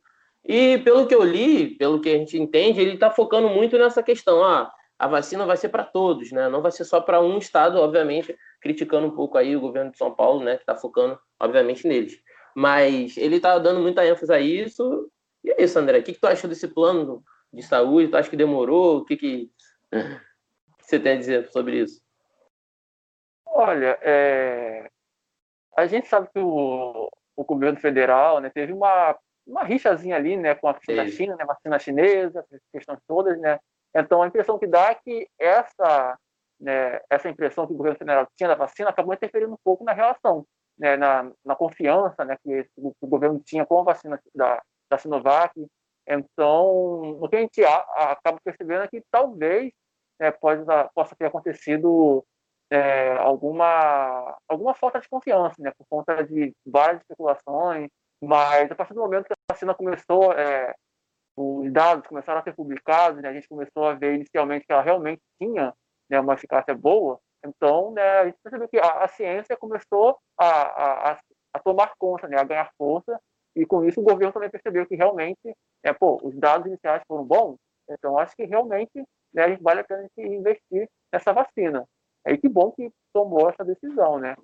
E 0.45 0.77
pelo 0.77 1.07
que 1.07 1.15
eu 1.15 1.24
li, 1.24 1.75
pelo 1.77 2.00
que 2.00 2.09
a 2.09 2.17
gente 2.17 2.38
entende, 2.38 2.79
ele 2.79 2.93
está 2.93 3.09
focando 3.09 3.50
muito 3.50 3.75
nessa 3.75 4.03
questão. 4.03 4.43
Ah, 4.43 4.71
a 5.00 5.08
vacina 5.08 5.46
vai 5.46 5.56
ser 5.56 5.70
para 5.70 5.86
todos, 5.86 6.29
né? 6.34 6.50
Não 6.50 6.62
vai 6.62 6.74
ser 6.74 6.84
só 6.84 7.00
para 7.00 7.22
um 7.22 7.38
estado, 7.38 7.79
obviamente, 7.79 8.38
criticando 8.60 9.08
um 9.08 9.15
pouco 9.15 9.38
aí 9.38 9.56
o 9.56 9.62
governo 9.62 9.91
de 9.91 9.98
São 9.98 10.13
Paulo, 10.13 10.44
né? 10.44 10.58
Que 10.58 10.63
está 10.63 10.75
focando, 10.75 11.18
obviamente, 11.39 11.88
neles. 11.88 12.22
Mas 12.53 13.15
ele 13.15 13.38
está 13.38 13.58
dando 13.58 13.79
muita 13.79 14.06
ênfase 14.06 14.34
a 14.34 14.39
isso 14.41 15.10
e 15.41 15.51
é 15.51 15.63
isso, 15.63 15.79
André. 15.79 16.00
O 16.00 16.03
que, 16.03 16.13
que 16.13 16.20
tu 16.20 16.27
acha 16.27 16.50
desse 16.50 16.68
plano 16.68 17.24
de 17.53 17.63
saúde? 17.63 18.10
Tu 18.10 18.18
acha 18.18 18.29
que 18.29 18.36
demorou? 18.36 18.98
O 18.98 19.06
que, 19.06 19.15
que 19.15 19.51
você 20.82 21.00
tem 21.00 21.13
a 21.13 21.18
dizer 21.18 21.50
sobre 21.50 21.77
isso? 21.82 22.01
Olha, 23.46 23.98
é... 24.01 24.89
a 25.77 25.88
gente 25.88 26.10
sabe 26.10 26.27
que 26.34 26.39
o, 26.39 27.10
o 27.38 27.44
governo 27.46 27.79
federal 27.79 28.41
né, 28.41 28.50
teve 28.50 28.74
uma, 28.74 29.18
uma 29.48 29.63
rixazinha 29.63 30.18
ali 30.18 30.36
né, 30.36 30.56
com 30.56 30.68
a 30.68 30.74
vacina 30.74 31.08
China, 31.08 31.36
né, 31.38 31.46
vacina 31.46 31.79
chinesa, 31.79 32.39
essas 32.39 32.62
questões 32.72 33.00
todas, 33.08 33.39
né? 33.39 33.58
Então 33.96 34.22
a 34.22 34.27
impressão 34.27 34.60
que 34.60 34.67
dá 34.67 34.91
é 34.91 34.96
que 34.96 35.27
essa, 35.39 36.17
né, 36.60 37.00
essa 37.10 37.29
impressão 37.29 37.65
que 37.65 37.74
o 37.74 37.77
governo 37.77 37.98
federal 37.98 38.27
tinha 38.36 38.50
da 38.50 38.55
vacina 38.55 38.89
acabou 38.89 39.13
interferindo 39.13 39.53
um 39.53 39.60
pouco 39.63 39.84
na 39.84 39.93
relação, 39.93 40.46
né, 40.77 40.96
na, 40.96 41.31
na 41.43 41.55
confiança 41.55 42.24
né, 42.25 42.38
que 42.43 42.67
o, 42.77 42.93
o 43.01 43.08
governo 43.08 43.39
tinha 43.43 43.65
com 43.65 43.79
a 43.79 43.84
vacina 43.84 44.19
da, 44.34 44.62
da 44.89 44.98
Sinovac. 44.98 45.53
Então, 46.08 47.19
o 47.22 47.29
que 47.29 47.36
a 47.36 47.39
gente 47.41 47.63
acaba 47.63 48.39
percebendo 48.43 48.84
é 48.84 48.88
que 48.88 49.03
talvez 49.12 49.72
é, 50.19 50.31
pode, 50.31 50.63
possa 50.93 51.15
ter 51.15 51.25
acontecido 51.25 52.25
é, 52.72 53.15
alguma, 53.17 54.38
alguma 54.48 54.74
falta 54.74 55.00
de 55.00 55.10
confiança, 55.10 55.55
né, 55.60 55.72
por 55.77 55.86
conta 55.89 56.24
de 56.24 56.53
várias 56.65 57.01
especulações, 57.01 57.89
mas 58.22 58.72
a 58.72 58.75
partir 58.75 58.93
do 58.93 59.01
momento 59.01 59.25
que 59.25 59.34
a 59.34 59.53
vacina 59.53 59.74
começou, 59.74 60.34
é, 60.34 60.74
os 61.39 61.72
dados 61.72 62.05
começaram 62.05 62.39
a 62.39 62.43
ser 62.43 62.53
publicados, 62.53 63.22
né, 63.22 63.29
a 63.29 63.34
gente 63.34 63.48
começou 63.48 63.86
a 63.86 63.93
ver 63.93 64.15
inicialmente 64.15 64.65
que 64.65 64.74
ela 64.74 64.81
realmente 64.81 65.22
tinha 65.41 65.74
né, 66.10 66.19
uma 66.19 66.34
eficácia 66.34 66.75
boa, 66.75 67.19
então 67.46 67.91
né, 67.91 68.19
a 68.19 68.25
gente 68.25 68.38
percebeu 68.43 68.67
que 68.67 68.77
a, 68.77 69.03
a 69.03 69.08
ciência 69.08 69.55
começou 69.55 70.17
a, 70.38 71.12
a, 71.12 71.19
a 71.53 71.60
tomar 71.60 71.93
conta, 71.98 72.27
né, 72.27 72.38
a 72.38 72.43
ganhar 72.43 72.69
força, 72.77 73.19
e 73.55 73.65
com 73.65 73.86
isso 73.86 74.01
o 74.01 74.03
governo 74.03 74.34
também 74.34 74.50
percebeu 74.50 74.86
que 74.86 74.96
realmente, 74.96 75.55
é, 75.84 75.93
pô, 75.93 76.19
os 76.22 76.38
dados 76.38 76.67
iniciais 76.67 77.01
foram 77.08 77.24
bons, 77.24 77.58
então 77.89 78.17
acho 78.17 78.36
que 78.36 78.46
realmente 78.46 79.03
né, 79.34 79.43
a 79.43 79.50
gente 79.50 79.63
vale 79.63 79.79
a 79.79 79.84
pena 79.84 80.08
investir 80.17 80.89
nessa 81.12 81.31
vacina. 81.31 81.86
É 82.25 82.36
que 82.36 82.50
bom 82.50 82.72
que 82.72 82.91
tomou 83.13 83.50
essa 83.50 83.63
decisão, 83.63 84.19
né? 84.19 84.36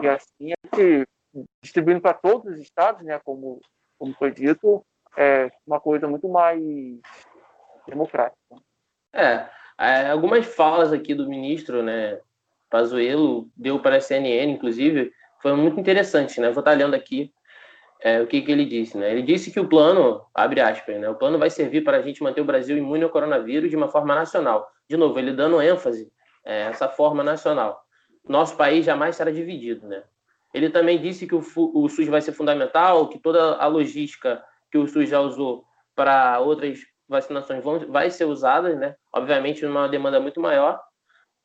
E 0.00 0.08
assim 0.08 0.52
a 0.52 0.76
gente 0.76 1.06
distribuindo 1.62 2.00
para 2.00 2.14
todos 2.14 2.52
os 2.52 2.60
estados, 2.60 3.02
né, 3.04 3.18
como, 3.24 3.60
como 3.98 4.14
foi 4.14 4.30
dito, 4.30 4.84
é 5.16 5.50
uma 5.66 5.80
coisa 5.80 6.06
muito 6.08 6.28
mais 6.28 6.60
democrática. 7.86 8.36
É, 9.12 9.46
é 9.78 10.10
algumas 10.10 10.46
falas 10.46 10.92
aqui 10.92 11.14
do 11.14 11.28
ministro, 11.28 11.82
né, 11.82 12.20
Pazuello, 12.70 13.48
deu 13.56 13.78
para 13.78 13.96
a 13.96 14.00
CNN, 14.00 14.50
inclusive, 14.52 15.12
foi 15.42 15.54
muito 15.54 15.78
interessante, 15.78 16.40
né? 16.40 16.50
Vou 16.50 16.60
estar 16.60 16.72
lendo 16.72 16.94
aqui 16.94 17.32
é, 18.00 18.22
o 18.22 18.26
que, 18.26 18.40
que 18.40 18.50
ele 18.50 18.64
disse, 18.64 18.96
né? 18.96 19.10
Ele 19.12 19.22
disse 19.22 19.50
que 19.50 19.60
o 19.60 19.68
plano, 19.68 20.24
abre 20.34 20.60
aspas, 20.60 20.98
né? 20.98 21.08
O 21.08 21.14
plano 21.14 21.38
vai 21.38 21.50
servir 21.50 21.82
para 21.82 21.98
a 21.98 22.02
gente 22.02 22.22
manter 22.22 22.40
o 22.40 22.44
Brasil 22.44 22.78
imune 22.78 23.04
ao 23.04 23.10
coronavírus 23.10 23.68
de 23.68 23.76
uma 23.76 23.88
forma 23.88 24.14
nacional. 24.14 24.70
De 24.88 24.96
novo, 24.96 25.18
ele 25.18 25.32
dando 25.32 25.60
ênfase 25.60 26.10
é, 26.44 26.62
essa 26.62 26.88
forma 26.88 27.22
nacional. 27.22 27.84
Nosso 28.26 28.56
país 28.56 28.84
jamais 28.84 29.16
será 29.16 29.30
dividido, 29.30 29.86
né? 29.86 30.02
Ele 30.54 30.70
também 30.70 31.00
disse 31.00 31.26
que 31.26 31.34
o, 31.34 31.42
o 31.56 31.88
SUS 31.88 32.08
vai 32.08 32.20
ser 32.20 32.32
fundamental, 32.32 33.08
que 33.08 33.18
toda 33.18 33.56
a 33.56 33.66
logística 33.66 34.42
que 34.72 34.78
o 34.78 34.88
SUS 34.88 35.10
já 35.10 35.20
usou 35.20 35.64
para 35.94 36.40
outras 36.40 36.80
vacinações 37.06 37.62
vão, 37.62 37.78
vai 37.90 38.10
ser 38.10 38.24
usada, 38.24 38.74
né? 38.74 38.96
Obviamente, 39.14 39.64
numa 39.66 39.86
demanda 39.86 40.18
muito 40.18 40.40
maior. 40.40 40.80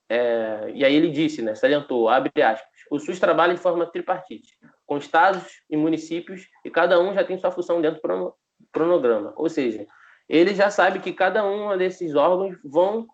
É, 0.10 0.72
e 0.74 0.86
aí 0.86 0.96
ele 0.96 1.10
disse, 1.10 1.42
né? 1.42 1.54
Salientou, 1.54 2.08
abre 2.08 2.32
aspas, 2.42 2.70
o 2.90 2.98
SUS 2.98 3.20
trabalha 3.20 3.54
de 3.54 3.60
forma 3.60 3.86
tripartite 3.86 4.58
com 4.86 4.98
estados 4.98 5.62
e 5.70 5.76
municípios, 5.76 6.48
e 6.64 6.72
cada 6.72 6.98
um 6.98 7.14
já 7.14 7.22
tem 7.26 7.38
sua 7.38 7.52
função 7.52 7.82
dentro 7.82 8.02
do 8.02 8.34
cronograma. 8.72 9.34
Ou 9.36 9.50
seja, 9.50 9.86
ele 10.30 10.56
já 10.56 10.70
sabe 10.70 11.00
que 11.00 11.12
cada 11.12 11.46
um 11.46 11.78
desses 11.78 12.16
órgãos 12.16 12.58
vão, 12.64 13.06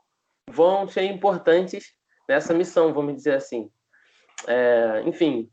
vão 0.48 0.88
ser 0.88 1.06
importantes 1.06 1.92
nessa 2.30 2.54
missão, 2.54 2.94
vamos 2.94 3.16
dizer 3.16 3.34
assim. 3.34 3.72
É, 4.48 5.02
enfim, 5.08 5.50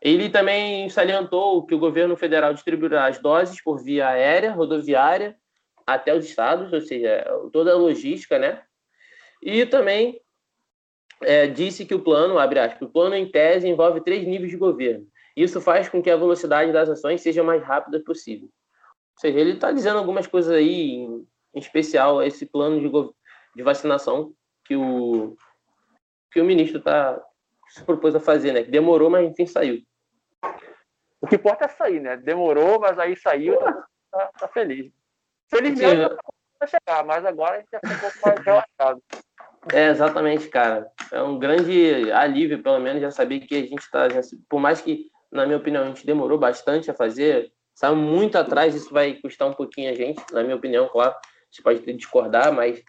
ele 0.00 0.30
também 0.30 0.88
salientou 0.88 1.66
que 1.66 1.74
o 1.74 1.78
governo 1.78 2.16
federal 2.16 2.54
distribuirá 2.54 3.06
as 3.06 3.18
doses 3.18 3.62
por 3.62 3.82
via 3.82 4.08
aérea, 4.08 4.52
rodoviária, 4.52 5.36
até 5.86 6.14
os 6.14 6.24
estados, 6.24 6.72
ou 6.72 6.80
seja, 6.80 7.24
toda 7.52 7.72
a 7.72 7.76
logística, 7.76 8.38
né? 8.38 8.62
E 9.42 9.66
também 9.66 10.20
é, 11.22 11.46
disse 11.46 11.84
que 11.84 11.94
o 11.94 12.02
plano, 12.02 12.38
abre 12.38 12.60
aspas, 12.60 12.88
o 12.88 12.92
plano 12.92 13.14
em 13.14 13.30
tese 13.30 13.68
envolve 13.68 14.00
três 14.00 14.26
níveis 14.26 14.50
de 14.50 14.56
governo. 14.56 15.06
Isso 15.36 15.60
faz 15.60 15.88
com 15.88 16.02
que 16.02 16.10
a 16.10 16.16
velocidade 16.16 16.72
das 16.72 16.88
ações 16.88 17.20
seja 17.20 17.42
mais 17.42 17.62
rápida 17.62 18.00
possível. 18.00 18.48
Ou 18.48 19.20
seja, 19.20 19.38
ele 19.38 19.52
está 19.52 19.70
dizendo 19.70 19.98
algumas 19.98 20.26
coisas 20.26 20.52
aí, 20.52 20.92
em, 20.92 21.26
especial 21.54 22.22
esse 22.22 22.46
plano 22.46 22.80
de, 22.80 22.90
de, 23.56 23.62
vacinação 23.62 24.32
que 24.64 24.76
o, 24.76 25.36
que 26.32 26.40
o 26.40 26.44
ministro 26.44 26.78
está 26.78 27.20
se 27.68 27.84
propôs 27.84 28.14
a 28.14 28.20
fazer, 28.20 28.52
né? 28.52 28.62
Que 28.62 28.70
demorou, 28.70 29.10
mas 29.10 29.30
enfim 29.30 29.46
saiu. 29.46 29.82
O 31.30 31.36
que 31.36 31.36
importa 31.36 31.66
é 31.66 31.68
sair, 31.68 32.00
né? 32.00 32.16
Demorou, 32.16 32.80
mas 32.80 32.98
aí 32.98 33.16
saiu, 33.16 33.56
tá, 34.10 34.30
tá 34.38 34.48
feliz. 34.48 34.92
Feliz 35.48 35.78
mesmo 35.78 36.16
para 36.58 36.68
chegar, 36.68 37.04
mas 37.04 37.24
agora 37.24 37.56
a 37.56 37.58
gente 37.58 37.68
já 37.72 37.80
ficou 37.80 37.96
um 37.96 38.00
pouco 38.00 38.26
mais 38.26 38.44
relaxado. 38.44 39.02
É, 39.72 39.88
exatamente, 39.88 40.48
cara. 40.48 40.90
É 41.12 41.22
um 41.22 41.38
grande 41.38 42.10
alívio, 42.12 42.62
pelo 42.62 42.80
menos, 42.80 43.00
já 43.00 43.10
saber 43.10 43.40
que 43.40 43.54
a 43.54 43.62
gente 43.62 43.78
está. 43.78 44.08
Por 44.48 44.60
mais 44.60 44.80
que 44.80 45.10
na 45.30 45.46
minha 45.46 45.58
opinião, 45.58 45.84
a 45.84 45.86
gente 45.86 46.04
demorou 46.04 46.36
bastante 46.36 46.90
a 46.90 46.94
fazer, 46.94 47.52
saiu 47.74 47.94
muito 47.94 48.36
atrás, 48.36 48.74
isso 48.74 48.92
vai 48.92 49.14
custar 49.14 49.48
um 49.48 49.52
pouquinho 49.52 49.90
a 49.90 49.94
gente, 49.94 50.20
na 50.32 50.42
minha 50.42 50.56
opinião, 50.56 50.88
claro, 50.88 51.14
você 51.50 51.62
pode 51.62 51.80
discordar, 51.92 52.52
mas 52.52 52.82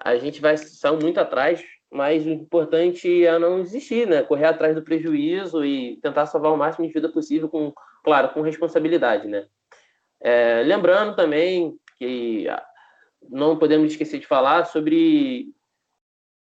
a 0.00 0.16
gente 0.16 0.40
vai 0.40 0.56
sair 0.56 1.00
muito 1.00 1.20
atrás, 1.20 1.62
mas 1.90 2.26
o 2.26 2.30
importante 2.30 3.24
é 3.24 3.38
não 3.38 3.62
desistir, 3.62 4.06
né? 4.06 4.22
Correr 4.22 4.46
atrás 4.46 4.74
do 4.74 4.82
prejuízo 4.82 5.64
e 5.64 5.98
tentar 5.98 6.26
salvar 6.26 6.52
o 6.52 6.56
máximo 6.56 6.86
de 6.86 6.92
vida 6.92 7.08
possível, 7.08 7.48
com, 7.48 7.72
claro, 8.04 8.30
com 8.30 8.40
responsabilidade, 8.42 9.28
né? 9.28 9.46
É, 10.20 10.62
lembrando 10.62 11.14
também 11.14 11.78
que 11.98 12.46
não 13.28 13.58
podemos 13.58 13.90
esquecer 13.90 14.18
de 14.18 14.26
falar 14.26 14.64
sobre 14.66 15.48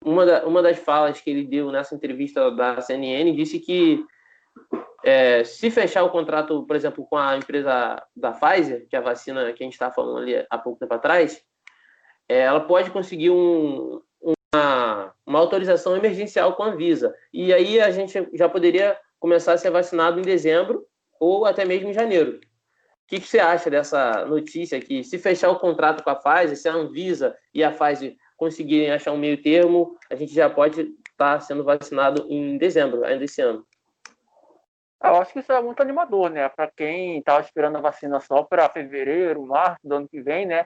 uma, 0.03 0.25
da, 0.25 0.45
uma 0.45 0.61
das 0.61 0.77
falas 0.77 1.19
que 1.19 1.29
ele 1.29 1.43
deu 1.43 1.71
nessa 1.71 1.95
entrevista 1.95 2.51
da 2.51 2.81
CNN, 2.81 3.35
disse 3.35 3.59
que 3.59 4.03
é, 5.03 5.43
se 5.43 5.69
fechar 5.69 6.03
o 6.03 6.09
contrato, 6.09 6.63
por 6.65 6.75
exemplo, 6.75 7.05
com 7.05 7.17
a 7.17 7.37
empresa 7.37 8.01
da 8.15 8.31
Pfizer, 8.31 8.87
que 8.89 8.95
é 8.95 8.99
a 8.99 9.03
vacina 9.03 9.53
que 9.53 9.63
a 9.63 9.65
gente 9.65 9.73
está 9.73 9.91
falando 9.91 10.19
ali 10.19 10.45
há 10.49 10.57
pouco 10.57 10.79
tempo 10.79 10.93
atrás, 10.93 11.43
é, 12.27 12.39
ela 12.39 12.61
pode 12.61 12.89
conseguir 12.91 13.29
um, 13.29 14.01
uma, 15.25 15.39
autorização 15.39 15.95
emergencial 15.95 16.55
com 16.55 16.63
a 16.63 16.67
Anvisa. 16.67 17.15
E 17.33 17.53
aí 17.53 17.79
a 17.79 17.91
gente 17.91 18.27
já 18.33 18.49
poderia 18.49 18.97
começar 19.19 19.53
a 19.53 19.57
ser 19.57 19.69
vacinado 19.69 20.19
em 20.19 20.23
dezembro 20.23 20.85
ou 21.19 21.45
até 21.45 21.65
mesmo 21.65 21.89
em 21.89 21.93
janeiro. 21.93 22.39
O 22.39 23.07
que, 23.07 23.19
que, 23.19 23.27
você 23.27 23.39
acha 23.39 23.69
dessa 23.69 24.25
notícia 24.25 24.79
que 24.79 25.03
se 25.03 25.19
fechar 25.19 25.49
o 25.49 25.59
contrato 25.59 26.03
com 26.03 26.09
a 26.09 26.15
Pfizer, 26.15 26.57
se 26.57 26.67
a 26.67 26.73
Anvisa 26.73 27.37
e 27.53 27.63
a 27.63 27.71
Pfizer 27.71 28.15
conseguirem 28.35 28.91
achar 28.91 29.11
um 29.11 29.17
meio 29.17 29.41
termo, 29.41 29.95
a 30.09 30.15
gente 30.15 30.33
já 30.33 30.49
pode 30.49 30.81
estar 30.81 31.35
tá 31.35 31.39
sendo 31.39 31.63
vacinado 31.63 32.25
em 32.27 32.57
dezembro, 32.57 33.05
ainda 33.05 33.23
esse 33.23 33.41
ano? 33.41 33.65
Eu 35.03 35.15
acho 35.17 35.33
que 35.33 35.39
isso 35.39 35.51
é 35.51 35.61
muito 35.61 35.81
animador, 35.81 36.31
né? 36.31 36.49
Para 36.49 36.71
quem 36.71 37.19
estava 37.19 37.41
esperando 37.41 37.77
a 37.77 37.81
vacina 37.81 38.19
só 38.19 38.43
para 38.43 38.69
fevereiro, 38.69 39.45
março 39.45 39.87
do 39.87 39.95
ano 39.95 40.09
que 40.09 40.19
vem, 40.19 40.47
né? 40.47 40.65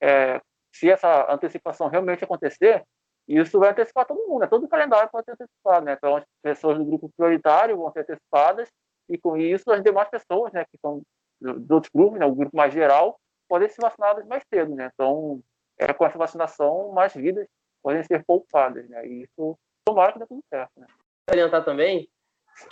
É, 0.00 0.40
se 0.72 0.90
essa 0.90 1.32
antecipação 1.32 1.88
realmente 1.88 2.22
acontecer, 2.22 2.84
isso 3.28 3.58
vai 3.58 3.70
antecipar 3.70 4.06
todo 4.06 4.26
mundo, 4.26 4.40
né? 4.40 4.46
Todo 4.46 4.64
o 4.64 4.68
calendário 4.68 5.10
pode 5.10 5.26
ser 5.26 5.32
antecipado, 5.32 5.84
né? 5.84 5.92
Então, 5.92 6.16
as 6.16 6.24
pessoas 6.42 6.78
do 6.78 6.84
grupo 6.84 7.10
prioritário 7.14 7.76
vão 7.76 7.92
ser 7.92 8.00
antecipadas 8.00 8.70
e, 9.08 9.18
com 9.18 9.36
isso, 9.36 9.70
as 9.70 9.82
demais 9.82 10.08
pessoas, 10.08 10.52
né, 10.52 10.64
que 10.64 10.78
são 10.78 11.02
dos 11.40 11.70
outros 11.70 11.90
grupos, 11.94 12.18
né, 12.18 12.26
o 12.26 12.34
grupo 12.34 12.56
mais 12.56 12.72
geral, 12.72 13.18
podem 13.48 13.68
ser 13.68 13.80
vacinadas 13.80 14.26
mais 14.26 14.42
cedo, 14.52 14.74
né? 14.74 14.90
Então, 14.94 15.40
é, 15.78 15.92
com 15.92 16.04
essa 16.06 16.18
vacinação, 16.18 16.90
mais 16.92 17.14
vidas 17.14 17.46
podem 17.82 18.02
ser 18.02 18.24
poupadas, 18.24 18.88
né? 18.88 19.06
E 19.06 19.22
isso, 19.22 19.58
tomara 19.84 20.12
que 20.12 20.18
dê 20.18 20.26
tudo 20.26 20.42
certo, 20.48 20.72
né? 20.76 20.86
Orientar 21.30 21.64
também 21.64 22.08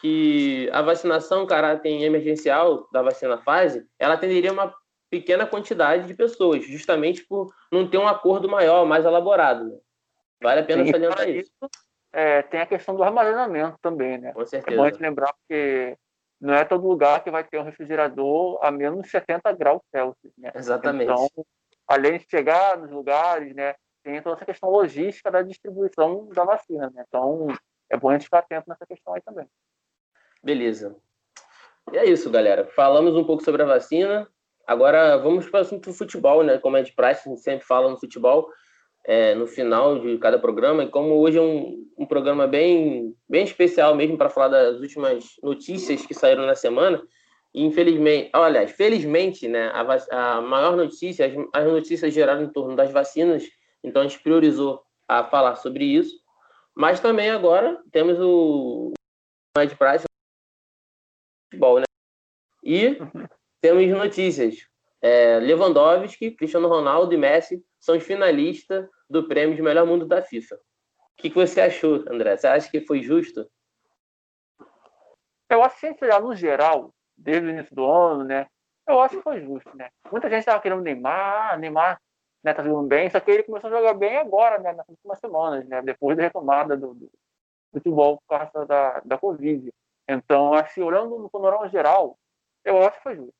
que 0.01 0.69
a 0.73 0.83
vacinação 0.83 1.47
caráter 1.47 2.03
emergencial 2.03 2.89
da 2.93 3.03
vacina 3.03 3.39
Pfizer, 3.39 3.87
ela 3.99 4.15
atenderia 4.15 4.53
uma 4.53 4.75
pequena 5.09 5.47
quantidade 5.47 6.07
de 6.07 6.15
pessoas, 6.15 6.65
justamente 6.67 7.25
por 7.25 7.55
não 7.71 7.89
ter 7.89 7.99
um 7.99 8.09
acordo 8.09 8.49
maior, 8.49 8.85
mais 8.85 9.05
elaborado. 9.05 9.65
Né? 9.65 9.79
Vale 10.43 10.61
a 10.61 10.65
pena 10.65 10.85
Sim, 10.85 10.91
salientar 10.93 11.29
isso. 11.29 11.51
isso 11.51 11.71
é, 12.17 12.41
tem 12.41 12.61
a 12.61 12.67
questão 12.67 12.97
do 12.97 13.03
armazenamento 13.03 13.77
também, 13.83 14.17
né? 14.17 14.33
Com 14.33 14.47
certeza. 14.47 14.81
É 14.81 14.91
bom 14.91 14.99
lembrar 14.99 15.35
que 15.47 15.95
não 16.41 16.55
é 16.55 16.65
todo 16.65 16.89
lugar 16.89 17.23
que 17.23 17.31
vai 17.31 17.45
ter 17.45 17.59
um 17.59 17.63
refrigerador 17.63 18.59
a 18.63 18.71
menos 18.71 19.11
70 19.11 19.53
graus 19.53 19.83
Celsius, 19.91 20.33
né? 20.39 20.51
Exatamente. 20.55 21.13
Então, 21.13 21.29
além 21.87 22.19
de 22.19 22.27
chegar 22.31 22.79
nos 22.79 22.91
lugares, 22.91 23.55
né, 23.55 23.75
tem 24.03 24.23
toda 24.23 24.37
essa 24.37 24.47
questão 24.47 24.71
logística 24.71 25.31
da 25.31 25.43
distribuição 25.43 26.31
da 26.31 26.43
vacina, 26.43 26.91
né? 26.95 27.05
Então, 27.07 27.49
é 27.91 27.99
bom 27.99 28.09
a 28.09 28.13
gente 28.15 28.25
ficar 28.25 28.39
atento 28.39 28.65
nessa 28.67 28.87
questão 28.87 29.13
aí 29.13 29.21
também. 29.21 29.47
Beleza. 30.43 30.97
E 31.93 31.99
é 31.99 32.07
isso, 32.07 32.31
galera. 32.31 32.65
Falamos 32.65 33.15
um 33.15 33.25
pouco 33.25 33.45
sobre 33.45 33.63
a 33.63 33.67
vacina. 33.67 34.27
Agora 34.67 35.19
vamos 35.19 35.51
para 35.51 35.59
o 35.59 35.61
assunto 35.61 35.91
do 35.91 35.95
futebol, 35.95 36.43
né? 36.43 36.57
Como 36.57 36.79
é 36.79 36.83
de 36.83 36.95
praxe, 36.95 37.29
a 37.29 37.33
gente 37.33 37.43
sempre 37.43 37.67
fala 37.67 37.91
no 37.91 38.01
futebol 38.01 38.49
é, 39.07 39.37
no 39.37 39.47
final 39.47 40.01
de 40.01 40.19
cada 40.19 40.39
programa. 40.39 40.83
E 40.83 40.89
como 40.89 41.15
hoje 41.21 41.39
é 41.39 41.41
um, 41.41 41.87
um 41.97 42.05
programa 42.05 42.47
bem, 42.47 43.15
bem 43.29 43.45
especial 43.45 43.95
mesmo 43.95 44.19
para 44.19 44.29
falar 44.29 44.49
das 44.49 44.81
últimas 44.81 45.25
notícias 45.43 46.05
que 46.05 46.13
saíram 46.13 46.45
na 46.45 46.57
semana, 46.57 47.01
e 47.55 47.65
infelizmente, 47.65 48.31
olha, 48.35 48.67
felizmente, 48.67 49.49
né, 49.49 49.71
a, 49.73 50.37
a 50.37 50.41
maior 50.43 50.77
notícia, 50.77 51.25
as, 51.25 51.33
as 51.55 51.73
notícias 51.73 52.13
geraram 52.13 52.43
em 52.43 52.53
torno 52.53 52.75
das 52.75 52.91
vacinas, 52.91 53.45
então 53.83 54.03
a 54.03 54.07
gente 54.07 54.23
priorizou 54.23 54.83
a 55.09 55.25
falar 55.25 55.55
sobre 55.55 55.85
isso. 55.85 56.15
Mas 56.75 57.01
também 57.01 57.31
agora 57.31 57.81
temos 57.91 58.19
o 58.21 58.93
de 59.57 59.75
praxe 59.77 60.05
futebol, 61.51 61.79
né? 61.79 61.85
E 62.63 62.99
temos 63.63 63.89
notícias. 63.89 64.57
É, 65.01 65.39
Lewandowski, 65.39 66.33
Cristiano 66.33 66.69
Ronaldo 66.69 67.15
e 67.15 67.17
Messi 67.17 67.65
são 67.81 67.97
os 67.97 68.05
finalistas 68.05 68.87
do 69.09 69.27
prêmio 69.27 69.57
de 69.57 69.63
melhor 69.63 69.87
mundo 69.87 70.07
da 70.07 70.23
FIFA. 70.23 70.57
O 70.57 70.61
que, 71.17 71.31
que 71.31 71.37
você 71.37 71.61
achou, 71.61 72.05
André? 72.11 72.37
Você 72.37 72.47
acha 72.47 72.71
que 72.71 72.81
foi 72.81 73.03
justo? 73.03 73.49
Eu 75.49 75.63
acho 75.63 75.79
que, 75.79 76.07
no 76.21 76.35
geral, 76.35 76.93
desde 77.17 77.47
o 77.47 77.51
início 77.51 77.75
do 77.75 77.87
ano, 77.87 78.25
né? 78.25 78.47
Eu 78.87 79.01
acho 79.01 79.17
que 79.17 79.23
foi 79.23 79.41
justo, 79.41 79.77
né? 79.77 79.89
Muita 80.11 80.29
gente 80.29 80.41
estava 80.41 80.61
querendo 80.61 80.83
Neymar, 80.83 81.59
Neymar 81.59 82.01
né, 82.43 82.55
tá 82.55 82.63
jogando 82.63 82.87
bem, 82.87 83.11
só 83.11 83.19
que 83.19 83.31
ele 83.31 83.43
começou 83.43 83.69
a 83.69 83.77
jogar 83.77 83.95
bem 83.95 84.17
agora, 84.17 84.59
né? 84.59 84.73
Nas 84.73 84.89
últimas 84.89 85.19
semanas, 85.19 85.67
né? 85.67 85.83
Depois 85.83 86.17
da 86.17 86.23
retomada 86.23 86.77
do, 86.77 86.95
do 86.95 87.11
futebol 87.73 88.19
por 88.19 88.39
causa 88.39 88.67
da, 88.67 89.01
da 89.05 89.19
Covid. 89.19 89.73
Então, 90.09 90.55
acho 90.55 90.75
que 90.75 90.83
olhando 90.83 91.19
no 91.19 91.29
panorama 91.29 91.69
geral, 91.69 92.17
eu 92.65 92.79
acho 92.83 92.99
que 92.99 93.03
foi 93.03 93.17
justo. 93.17 93.35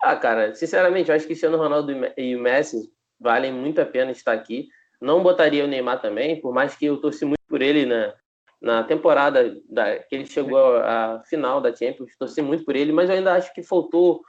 Ah, 0.00 0.16
cara, 0.16 0.54
sinceramente, 0.54 1.10
eu 1.10 1.16
acho 1.16 1.24
que 1.24 1.28
Cristiano 1.28 1.58
Ronaldo 1.58 1.92
e 2.16 2.34
o 2.36 2.40
Messi 2.40 2.90
valem 3.24 3.50
muito 3.50 3.80
a 3.80 3.86
pena 3.86 4.12
estar 4.12 4.34
aqui. 4.34 4.68
Não 5.00 5.22
botaria 5.22 5.64
o 5.64 5.66
Neymar 5.66 6.00
também, 6.00 6.40
por 6.40 6.52
mais 6.52 6.76
que 6.76 6.84
eu 6.84 6.98
torci 6.98 7.24
muito 7.24 7.40
por 7.48 7.62
ele 7.62 7.86
na, 7.86 8.14
na 8.60 8.84
temporada 8.84 9.56
da, 9.68 9.98
que 9.98 10.14
ele 10.14 10.26
chegou 10.26 10.76
à 10.76 11.22
final 11.24 11.60
da 11.60 11.74
Champions, 11.74 12.16
torci 12.18 12.42
muito 12.42 12.64
por 12.64 12.76
ele, 12.76 12.92
mas 12.92 13.08
eu 13.08 13.16
ainda 13.16 13.32
acho 13.32 13.52
que 13.54 13.62
faltou, 13.62 14.22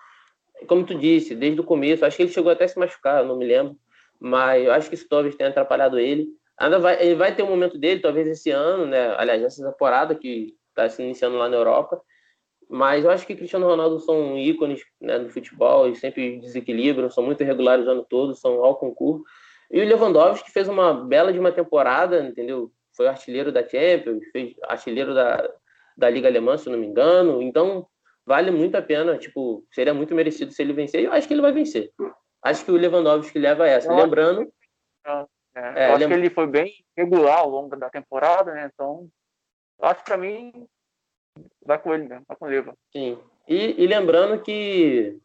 como 0.67 0.85
tu 0.85 0.95
disse, 0.95 1.35
desde 1.35 1.59
o 1.59 1.63
começo, 1.63 2.05
acho 2.05 2.15
que 2.15 2.23
ele 2.23 2.31
chegou 2.31 2.51
até 2.51 2.63
a 2.63 2.67
se 2.67 2.79
machucar, 2.79 3.25
não 3.25 3.37
me 3.37 3.45
lembro, 3.45 3.75
mas 4.17 4.63
eu 4.63 4.71
acho 4.71 4.87
que 4.87 4.95
isso 4.95 5.07
talvez 5.09 5.35
tenha 5.35 5.49
atrapalhado 5.49 5.99
ele. 5.99 6.27
Ainda 6.57 6.79
vai, 6.79 7.01
ele 7.01 7.15
vai 7.15 7.35
ter 7.35 7.43
um 7.43 7.49
momento 7.49 7.77
dele, 7.77 7.99
talvez 7.99 8.27
esse 8.27 8.49
ano, 8.49 8.85
né? 8.85 9.13
Aliás, 9.17 9.43
essa 9.43 9.69
temporada 9.69 10.15
que 10.15 10.55
está 10.69 10.87
se 10.87 11.03
iniciando 11.03 11.37
lá 11.37 11.49
na 11.49 11.57
Europa. 11.57 12.01
Mas 12.69 13.03
eu 13.03 13.11
acho 13.11 13.25
que 13.25 13.35
Cristiano 13.35 13.67
Ronaldo 13.67 13.99
são 13.99 14.37
ícones 14.37 14.81
né, 14.99 15.19
do 15.19 15.29
futebol 15.29 15.87
e 15.87 15.95
sempre 15.95 16.39
desequilibram, 16.39 17.09
são 17.09 17.23
muito 17.23 17.41
irregulares 17.41 17.85
o 17.85 17.89
ano 17.91 18.05
todo, 18.07 18.35
são 18.35 18.63
ao 18.63 18.75
concurso. 18.75 19.23
E 19.71 19.81
o 19.81 19.85
Lewandowski 19.85 20.51
fez 20.51 20.67
uma 20.67 20.93
bela 20.93 21.31
de 21.31 21.39
uma 21.39 21.51
temporada, 21.51 22.23
entendeu? 22.23 22.71
Foi 22.95 23.07
artilheiro 23.07 23.51
da 23.51 23.67
Champions, 23.67 24.23
fez 24.31 24.55
artilheiro 24.63 25.13
da, 25.13 25.49
da 25.97 26.09
Liga 26.09 26.27
Alemã, 26.27 26.57
se 26.57 26.69
não 26.69 26.77
me 26.77 26.87
engano. 26.87 27.41
Então, 27.41 27.87
vale 28.25 28.51
muito 28.51 28.75
a 28.75 28.81
pena, 28.81 29.17
tipo, 29.17 29.65
seria 29.71 29.93
muito 29.93 30.15
merecido 30.15 30.51
se 30.51 30.61
ele 30.61 30.73
vencer. 30.73 31.01
E 31.01 31.05
eu 31.05 31.13
acho 31.13 31.27
que 31.27 31.33
ele 31.33 31.41
vai 31.41 31.51
vencer. 31.51 31.91
Acho 32.43 32.63
que 32.63 32.71
o 32.71 32.77
Lewandowski 32.77 33.39
leva 33.39 33.67
essa. 33.67 33.91
Eu 33.91 33.95
Lembrando... 33.95 34.51
É, 35.55 35.85
é, 35.85 35.89
eu 35.89 35.95
acho 35.95 36.07
que 36.07 36.13
ele 36.13 36.29
foi 36.29 36.47
bem 36.47 36.73
regular 36.97 37.39
ao 37.39 37.49
longo 37.49 37.75
da 37.77 37.89
temporada, 37.89 38.53
né? 38.53 38.69
Então, 38.73 39.07
acho 39.81 39.99
que 39.99 40.05
para 40.05 40.17
mim 40.17 40.67
vai 41.65 41.79
com 41.79 41.93
ele 41.93 42.07
mesmo, 42.07 42.23
vai 42.27 42.37
com 42.37 42.45
o 42.45 42.49
Leva. 42.49 42.73
Sim. 42.91 43.17
E, 43.47 43.83
e, 43.83 43.87
lembrando 43.87 44.41
que, 44.41 45.17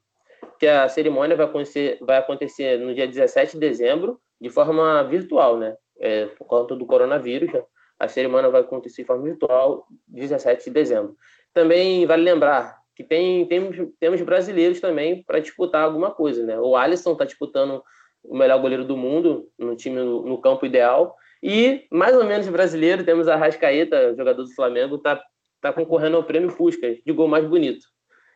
que 0.58 0.66
a 0.66 0.88
cerimônia 0.88 1.36
vai 1.36 1.46
acontecer, 1.46 1.98
vai 2.00 2.18
acontecer 2.18 2.78
no 2.78 2.94
dia 2.94 3.06
17 3.06 3.54
de 3.54 3.60
dezembro, 3.60 4.20
de 4.40 4.50
forma 4.50 5.02
virtual, 5.04 5.58
né? 5.58 5.76
É, 5.98 6.26
por 6.26 6.46
conta 6.46 6.74
do 6.74 6.86
coronavírus, 6.86 7.52
né? 7.52 7.62
a 7.98 8.08
cerimônia 8.08 8.48
vai 8.48 8.62
acontecer 8.62 9.02
de 9.02 9.06
forma 9.06 9.24
virtual, 9.24 9.86
17 10.08 10.64
de 10.64 10.70
dezembro. 10.70 11.14
Também 11.52 12.06
vale 12.06 12.22
lembrar 12.22 12.80
que 12.96 13.04
tem, 13.04 13.46
temos, 13.46 13.76
temos 13.98 14.22
brasileiros 14.22 14.80
também 14.80 15.22
para 15.22 15.40
disputar 15.40 15.84
alguma 15.84 16.10
coisa, 16.10 16.44
né? 16.44 16.58
O 16.58 16.76
Alisson 16.76 17.12
está 17.12 17.24
disputando 17.24 17.82
o 18.22 18.36
melhor 18.36 18.60
goleiro 18.60 18.84
do 18.84 18.96
mundo 18.96 19.48
no 19.58 19.76
time 19.76 19.96
no, 19.96 20.22
no, 20.22 20.40
campo 20.40 20.64
ideal. 20.66 21.14
E, 21.42 21.86
mais 21.90 22.16
ou 22.16 22.24
menos 22.24 22.48
brasileiro, 22.48 23.04
temos 23.04 23.28
a 23.28 23.36
Rascaeta, 23.36 24.14
jogador 24.14 24.42
do 24.42 24.54
Flamengo, 24.54 24.96
está 24.96 25.22
tá 25.60 25.72
concorrendo 25.72 26.16
ao 26.16 26.24
prêmio 26.24 26.56
Puskas, 26.56 26.98
de 27.04 27.12
gol 27.12 27.28
mais 27.28 27.46
bonito. 27.46 27.86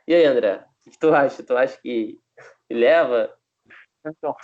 E 0.06 0.14
aí, 0.14 0.24
André, 0.24 0.64
o 0.87 0.90
que 0.90 0.98
tu 0.98 1.14
acha? 1.14 1.42
Tu 1.42 1.56
acha 1.56 1.80
que 1.80 2.20
leva? 2.70 3.34
Então, 4.06 4.34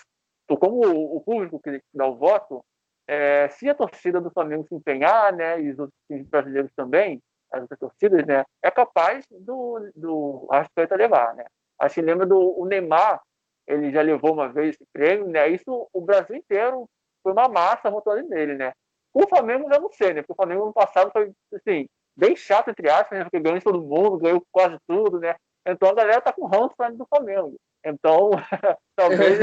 como 0.59 0.81
o 1.17 1.21
público 1.21 1.61
que 1.61 1.83
dá 1.93 2.07
o 2.07 2.17
voto, 2.17 2.65
é, 3.07 3.49
se 3.49 3.69
a 3.69 3.75
torcida 3.75 4.21
do 4.21 4.31
Flamengo 4.31 4.67
se 4.69 4.75
empenhar, 4.75 5.33
né, 5.33 5.61
e 5.61 5.71
os 5.71 5.79
outros 5.79 5.99
times 6.07 6.29
brasileiros 6.29 6.73
também, 6.75 7.21
as 7.53 7.63
outras 7.63 7.81
torcidas, 7.81 8.25
né, 8.25 8.45
é 8.63 8.71
capaz 8.71 9.25
do, 9.31 9.91
do 9.97 10.47
Rascaeta 10.51 10.95
levar, 10.95 11.35
né. 11.35 11.45
Acho 11.79 11.97
que 11.97 12.03
lembra 12.03 12.25
do 12.25 12.65
Neymar, 12.67 13.21
ele 13.67 13.91
já 13.91 14.01
levou 14.03 14.33
uma 14.33 14.49
vez 14.49 14.75
esse 14.75 14.85
prêmio, 14.93 15.27
né, 15.27 15.49
isso 15.49 15.89
o 15.93 16.01
Brasil 16.01 16.37
inteiro 16.37 16.89
foi 17.23 17.33
uma 17.33 17.49
massa 17.49 17.91
votando 17.91 18.29
nele, 18.29 18.55
né. 18.55 18.73
O 19.13 19.27
Flamengo 19.29 19.69
já 19.69 19.81
não 19.81 19.91
sei, 19.91 20.15
né, 20.15 20.23
porque 20.23 20.33
o 20.33 20.37
Flamengo 20.37 20.67
no 20.67 20.73
passado 20.73 21.11
foi, 21.11 21.33
assim, 21.53 21.89
bem 22.21 22.37
chato, 22.37 22.69
entre 22.69 22.89
aspas, 22.91 23.19
né? 23.19 23.25
Porque 23.25 23.41
ganhou 23.41 23.59
de 23.59 23.65
todo 23.65 23.83
mundo, 23.83 24.19
ganhou 24.19 24.45
quase 24.53 24.77
tudo, 24.87 25.19
né? 25.19 25.35
Então 25.67 25.89
a 25.89 25.95
galera 25.95 26.21
tá 26.21 26.33
com 26.33 26.47
ranço 26.47 26.75
do 26.95 27.07
Flamengo. 27.07 27.57
Então, 27.85 28.31
talvez 28.95 29.41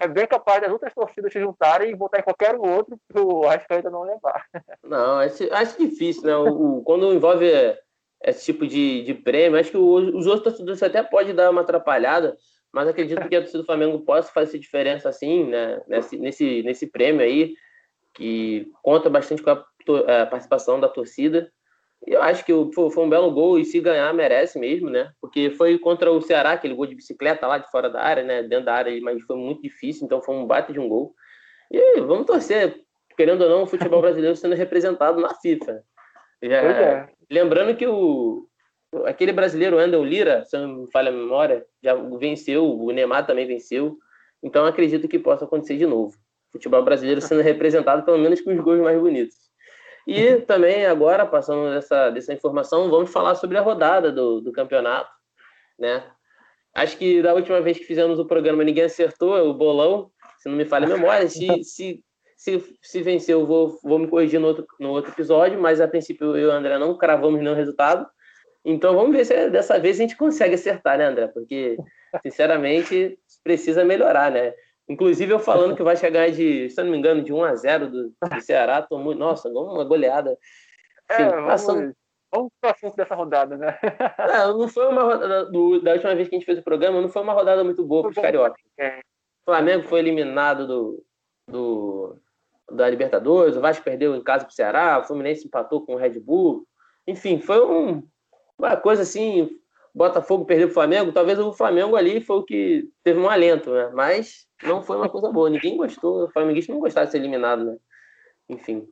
é 0.00 0.08
bem 0.08 0.26
capaz 0.26 0.62
das 0.62 0.70
outras 0.70 0.94
torcidas 0.94 1.32
se 1.32 1.40
juntarem 1.40 1.90
e 1.90 1.94
votar 1.94 2.20
em 2.20 2.22
qualquer 2.22 2.54
outro 2.56 2.96
para 3.08 3.22
o 3.22 3.44
Arrascaeta 3.44 3.90
não 3.90 4.02
levar. 4.02 4.46
Não, 4.82 5.18
acho, 5.18 5.52
acho 5.52 5.78
difícil, 5.78 6.24
né? 6.24 6.36
O, 6.36 6.82
quando 6.82 7.12
envolve 7.12 7.46
esse 8.24 8.44
tipo 8.44 8.66
de, 8.66 9.02
de 9.02 9.14
prêmio, 9.14 9.58
acho 9.58 9.70
que 9.70 9.76
os 9.76 10.26
outros 10.26 10.44
torcedores 10.44 10.82
até 10.82 11.02
pode 11.02 11.32
dar 11.32 11.50
uma 11.50 11.62
atrapalhada, 11.62 12.36
mas 12.72 12.88
acredito 12.88 13.28
que 13.28 13.36
a 13.36 13.40
torcida 13.40 13.58
do 13.58 13.66
Flamengo 13.66 14.00
possa 14.00 14.32
fazer 14.32 14.58
diferença 14.58 15.08
assim, 15.08 15.44
né? 15.44 15.82
Nesse, 15.88 16.18
nesse, 16.18 16.62
nesse 16.62 16.86
prêmio 16.86 17.22
aí, 17.22 17.54
que 18.14 18.70
conta 18.82 19.10
bastante 19.10 19.42
com 19.42 19.50
a, 19.50 20.22
a 20.22 20.26
participação 20.26 20.80
da 20.80 20.88
torcida. 20.88 21.50
Eu 22.06 22.20
acho 22.22 22.44
que 22.44 22.52
foi 22.74 23.04
um 23.04 23.08
belo 23.08 23.30
gol 23.30 23.58
e 23.58 23.64
se 23.64 23.80
ganhar 23.80 24.12
merece 24.12 24.58
mesmo, 24.58 24.90
né? 24.90 25.12
Porque 25.20 25.50
foi 25.50 25.78
contra 25.78 26.10
o 26.10 26.20
Ceará, 26.20 26.52
aquele 26.52 26.74
gol 26.74 26.86
de 26.86 26.96
bicicleta 26.96 27.46
lá 27.46 27.58
de 27.58 27.70
fora 27.70 27.88
da 27.88 28.02
área, 28.02 28.24
né? 28.24 28.42
Dentro 28.42 28.66
da 28.66 28.74
área, 28.74 29.00
mas 29.00 29.22
foi 29.22 29.36
muito 29.36 29.62
difícil, 29.62 30.04
então 30.04 30.20
foi 30.20 30.34
um 30.34 30.46
bate 30.46 30.72
de 30.72 30.80
um 30.80 30.88
gol. 30.88 31.14
E 31.70 32.00
vamos 32.00 32.26
torcer, 32.26 32.80
querendo 33.16 33.42
ou 33.42 33.48
não, 33.48 33.62
o 33.62 33.66
futebol 33.66 34.00
brasileiro 34.02 34.36
sendo 34.36 34.54
representado 34.54 35.20
na 35.20 35.34
FIFA. 35.34 35.82
Já, 36.42 36.56
é. 36.56 37.08
Lembrando 37.30 37.76
que 37.76 37.86
o 37.86 38.48
aquele 39.06 39.32
brasileiro 39.32 39.78
Andel 39.78 40.04
Lira, 40.04 40.44
se 40.44 40.56
não 40.58 40.82
me 40.82 40.90
falha 40.90 41.08
a 41.08 41.12
memória, 41.12 41.64
já 41.82 41.94
venceu, 41.94 42.64
o 42.64 42.90
Neymar 42.90 43.26
também 43.26 43.46
venceu. 43.46 43.96
Então 44.42 44.66
acredito 44.66 45.08
que 45.08 45.18
possa 45.18 45.44
acontecer 45.44 45.76
de 45.76 45.86
novo. 45.86 46.16
Futebol 46.50 46.82
brasileiro 46.82 47.20
sendo 47.20 47.40
representado 47.40 48.04
pelo 48.04 48.18
menos 48.18 48.40
com 48.40 48.52
os 48.52 48.60
gols 48.60 48.80
mais 48.80 49.00
bonitos. 49.00 49.36
E 50.06 50.36
também 50.42 50.86
agora, 50.86 51.26
passando 51.26 51.70
dessa, 51.72 52.10
dessa 52.10 52.32
informação, 52.32 52.90
vamos 52.90 53.12
falar 53.12 53.34
sobre 53.34 53.56
a 53.56 53.60
rodada 53.60 54.10
do, 54.10 54.40
do 54.40 54.52
campeonato, 54.52 55.10
né? 55.78 56.04
Acho 56.74 56.96
que 56.96 57.22
da 57.22 57.34
última 57.34 57.60
vez 57.60 57.78
que 57.78 57.84
fizemos 57.84 58.18
o 58.18 58.26
programa 58.26 58.64
ninguém 58.64 58.84
acertou, 58.84 59.36
é 59.36 59.42
o 59.42 59.52
bolão, 59.52 60.10
se 60.38 60.48
não 60.48 60.56
me 60.56 60.64
falha 60.64 60.86
a 60.86 60.88
memória. 60.88 61.28
Se, 61.28 61.46
se, 61.62 62.04
se, 62.36 62.76
se 62.80 63.02
vencer, 63.02 63.34
eu 63.34 63.46
vou, 63.46 63.78
vou 63.82 63.98
me 63.98 64.08
corrigir 64.08 64.40
no 64.40 64.48
outro, 64.48 64.66
no 64.80 64.90
outro 64.90 65.12
episódio, 65.12 65.60
mas 65.60 65.80
a 65.80 65.86
princípio 65.86 66.36
eu 66.36 66.38
e 66.38 66.46
o 66.46 66.50
André 66.50 66.78
não 66.78 66.96
cravamos 66.96 67.40
nenhum 67.40 67.54
resultado. 67.54 68.06
Então 68.64 68.94
vamos 68.94 69.14
ver 69.14 69.24
se 69.24 69.50
dessa 69.50 69.78
vez 69.78 69.98
a 69.98 70.02
gente 70.02 70.16
consegue 70.16 70.54
acertar, 70.54 70.96
né, 70.96 71.06
André? 71.06 71.28
Porque, 71.28 71.76
sinceramente, 72.22 73.18
precisa 73.44 73.84
melhorar, 73.84 74.30
né? 74.30 74.52
Inclusive, 74.92 75.32
eu 75.32 75.38
falando 75.38 75.74
que 75.74 75.82
vai 75.82 75.96
chegar 75.96 76.30
de, 76.30 76.68
se 76.68 76.82
não 76.82 76.90
me 76.90 76.98
engano, 76.98 77.22
de 77.22 77.32
1 77.32 77.44
a 77.44 77.54
0 77.54 77.90
do, 77.90 78.08
do 78.10 78.14
Ceará, 78.42 78.82
tomou, 78.82 79.14
nossa, 79.14 79.48
uma 79.48 79.84
goleada. 79.84 80.36
Enfim, 81.10 81.22
é, 81.22 81.46
passando... 81.46 81.94
vamos 82.30 82.52
para 82.60 82.70
o 82.70 82.74
assunto 82.74 82.96
dessa 82.96 83.14
rodada, 83.14 83.56
né? 83.56 83.78
Não, 84.18 84.58
não 84.60 84.68
foi 84.68 84.86
uma 84.86 85.02
rodada 85.02 85.46
do, 85.46 85.80
da 85.80 85.92
última 85.92 86.14
vez 86.14 86.28
que 86.28 86.34
a 86.34 86.38
gente 86.38 86.46
fez 86.46 86.58
o 86.58 86.62
programa, 86.62 87.00
não 87.00 87.08
foi 87.08 87.22
uma 87.22 87.32
rodada 87.32 87.64
muito 87.64 87.82
boa 87.84 88.02
para 88.02 88.10
os 88.10 88.16
cariocas. 88.16 88.62
É. 88.78 88.98
O 88.98 89.44
Flamengo 89.46 89.84
foi 89.84 90.00
eliminado 90.00 90.66
do, 90.66 91.04
do, 91.48 92.16
da 92.70 92.88
Libertadores, 92.88 93.56
o 93.56 93.60
Vasco 93.60 93.82
perdeu 93.82 94.14
em 94.14 94.22
casa 94.22 94.44
para 94.44 94.52
o 94.52 94.54
Ceará, 94.54 94.98
o 94.98 95.04
Fluminense 95.04 95.46
empatou 95.46 95.86
com 95.86 95.94
o 95.94 95.98
Red 95.98 96.20
Bull. 96.20 96.66
Enfim, 97.06 97.40
foi 97.40 97.64
um, 97.64 98.06
uma 98.58 98.76
coisa 98.76 99.02
assim. 99.02 99.58
Botafogo 99.94 100.46
perdeu 100.46 100.68
para 100.68 100.72
o 100.72 100.74
Flamengo, 100.74 101.12
talvez 101.12 101.38
o 101.38 101.52
Flamengo 101.52 101.96
ali 101.96 102.20
foi 102.20 102.36
o 102.36 102.42
que 102.42 102.88
teve 103.04 103.20
um 103.20 103.28
alento, 103.28 103.70
né? 103.72 103.90
Mas 103.92 104.46
não 104.62 104.82
foi 104.82 104.96
uma 104.96 105.08
coisa 105.08 105.30
boa. 105.30 105.50
Ninguém 105.50 105.76
gostou, 105.76 106.24
o 106.24 106.30
flamenguista 106.30 106.72
não 106.72 106.80
gostava 106.80 107.06
de 107.06 107.12
ser 107.12 107.18
eliminado, 107.18 107.64
né? 107.64 107.76
Enfim. 108.48 108.88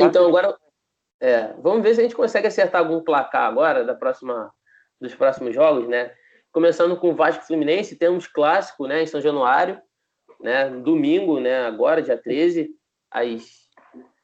Então 0.00 0.26
agora 0.26 0.56
é, 1.20 1.52
vamos 1.58 1.82
ver 1.82 1.94
se 1.94 2.00
a 2.00 2.02
gente 2.02 2.16
consegue 2.16 2.46
acertar 2.46 2.80
algum 2.80 3.00
placar 3.02 3.44
agora 3.44 3.84
da 3.84 3.94
próxima, 3.94 4.52
dos 5.00 5.14
próximos 5.14 5.54
jogos, 5.54 5.86
né? 5.86 6.12
Começando 6.50 6.96
com 6.96 7.10
o 7.10 7.14
Vasco 7.14 7.46
Fluminense, 7.46 7.94
temos 7.94 8.26
clássico, 8.26 8.86
né, 8.86 9.02
em 9.02 9.06
São 9.06 9.20
Januário, 9.20 9.80
né, 10.40 10.68
domingo, 10.68 11.38
né, 11.38 11.64
agora, 11.64 12.02
dia 12.02 12.16
13, 12.16 12.74
às 13.08 13.68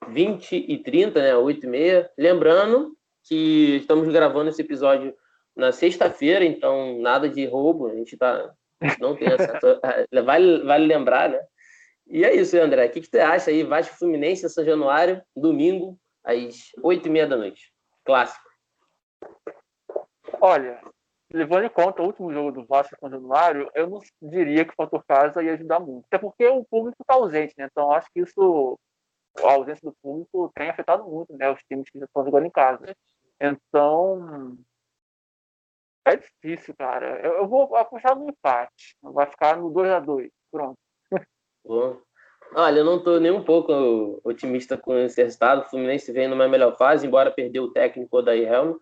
20h30, 0.09 1.15
né, 1.15 1.35
8h30. 1.35 2.09
Lembrando 2.19 2.97
que 3.23 3.77
estamos 3.77 4.09
gravando 4.09 4.51
esse 4.51 4.63
episódio 4.63 5.15
na 5.57 5.73
sexta-feira, 5.73 6.45
então 6.45 6.99
nada 7.01 7.29
de 7.29 7.47
roubo, 7.47 7.87
a 7.87 7.95
gente 7.95 8.17
tá, 8.17 8.55
não 9.01 9.17
tem 9.17 9.29
acesso. 9.29 9.81
vale, 10.25 10.63
vale 10.63 10.87
lembrar, 10.87 11.31
né? 11.31 11.41
E 12.07 12.25
é 12.25 12.35
isso, 12.35 12.57
André. 12.57 12.87
O 12.87 12.91
que, 12.91 13.01
que 13.01 13.09
você 13.09 13.19
acha 13.19 13.51
aí? 13.51 13.65
Vasco 13.65 13.97
Fluminense, 13.97 14.49
São 14.49 14.65
Januário, 14.65 15.21
domingo, 15.35 15.99
às 16.23 16.71
oito 16.83 17.09
e 17.09 17.11
meia 17.11 17.27
da 17.27 17.37
noite. 17.37 17.73
Clássico. 18.05 18.47
Olha, 20.41 20.81
levando 21.33 21.65
em 21.65 21.71
conta 21.71 22.03
o 22.03 22.07
último 22.07 22.33
jogo 22.33 22.53
do 22.53 22.65
Vasco 22.67 22.97
com 23.01 23.09
o 23.09 23.11
Januário, 23.11 23.69
eu 23.75 23.89
não 23.89 24.01
diria 24.23 24.65
que 24.65 24.73
o 24.73 24.77
fator 24.77 25.05
casa 25.05 25.43
ia 25.43 25.55
ajudar 25.55 25.81
muito. 25.81 26.05
Até 26.07 26.19
porque 26.19 26.47
o 26.47 26.65
público 26.65 26.97
está 27.01 27.15
ausente, 27.15 27.55
né? 27.59 27.67
Então 27.71 27.91
acho 27.91 28.09
que 28.13 28.21
isso, 28.21 28.79
a 29.39 29.53
ausência 29.53 29.83
do 29.83 29.97
público 30.01 30.53
tem 30.55 30.69
afetado 30.69 31.05
muito, 31.05 31.33
né? 31.37 31.51
Os 31.51 31.61
times 31.65 31.91
que 31.91 31.99
estão 31.99 32.25
jogando 32.25 32.47
em 32.47 32.51
casa. 32.51 32.95
Então, 33.41 34.57
é 36.07 36.17
difícil, 36.17 36.75
cara. 36.77 37.21
Eu, 37.25 37.39
eu 37.39 37.49
vou 37.49 37.75
apostar 37.77 38.17
no 38.17 38.29
empate. 38.29 38.97
Vai 39.03 39.27
ficar 39.27 39.57
no 39.57 39.71
2 39.71 39.91
a 39.91 40.01
2 40.01 40.31
Pronto. 40.51 40.79
Bom. 41.65 42.01
Olha, 42.55 42.79
eu 42.79 42.85
não 42.85 42.99
estou 42.99 43.19
nem 43.19 43.33
um 43.33 43.43
pouco 43.43 44.21
otimista 44.25 44.77
com 44.77 44.97
esse 44.97 45.21
resultado. 45.21 45.63
O 45.63 45.69
Fluminense 45.69 46.13
vem 46.13 46.29
numa 46.29 46.49
melhor 46.49 46.77
fase, 46.77 47.07
embora 47.07 47.31
perdeu 47.31 47.65
o 47.65 47.73
técnico 47.73 48.17
Odair 48.17 48.51
Helm, 48.51 48.77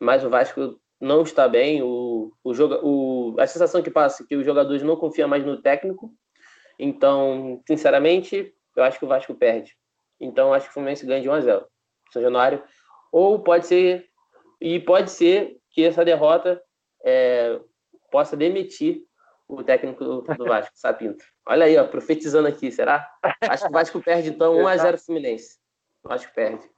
mas 0.00 0.24
o 0.24 0.30
Vasco 0.30 0.80
não 1.00 1.22
está 1.22 1.48
bem. 1.48 1.82
O, 1.82 2.32
o, 2.44 2.54
joga, 2.54 2.80
o, 2.82 3.34
a 3.38 3.46
sensação 3.46 3.82
que 3.82 3.90
passa 3.90 4.22
é 4.22 4.26
que 4.26 4.36
os 4.36 4.46
jogadores 4.46 4.82
não 4.82 4.96
confiam 4.96 5.28
mais 5.28 5.44
no 5.44 5.60
técnico. 5.60 6.14
Então, 6.78 7.60
sinceramente, 7.66 8.54
eu 8.76 8.84
acho 8.84 8.98
que 8.98 9.04
o 9.04 9.08
Vasco 9.08 9.34
perde. 9.34 9.76
Então, 10.20 10.54
acho 10.54 10.66
que 10.66 10.70
o 10.70 10.74
Fluminense 10.74 11.04
ganha 11.04 11.20
de 11.20 11.28
1 11.28 11.32
a 11.32 11.40
0 11.40 11.66
São 12.12 12.22
Januário. 12.22 12.62
Ou 13.10 13.42
pode 13.42 13.66
ser, 13.66 14.06
e 14.60 14.78
pode 14.78 15.10
ser 15.10 15.60
que 15.72 15.84
essa 15.84 16.04
derrota 16.04 16.62
é, 17.04 17.60
possa 18.10 18.36
demitir 18.36 19.04
o 19.48 19.62
técnico 19.62 20.04
do, 20.04 20.22
do 20.22 20.44
Vasco, 20.46 20.72
Sapinto. 20.74 21.24
Olha 21.46 21.66
aí, 21.66 21.76
ó, 21.76 21.86
profetizando 21.86 22.48
aqui, 22.48 22.70
será? 22.70 23.10
Acho 23.40 23.64
que 23.64 23.70
o 23.70 23.72
Vasco 23.72 24.00
perde, 24.00 24.30
então, 24.30 24.54
1x0 24.62 25.04
Fluminense. 25.04 25.58
O 26.04 26.08
Vasco 26.08 26.32
perde. 26.34 26.70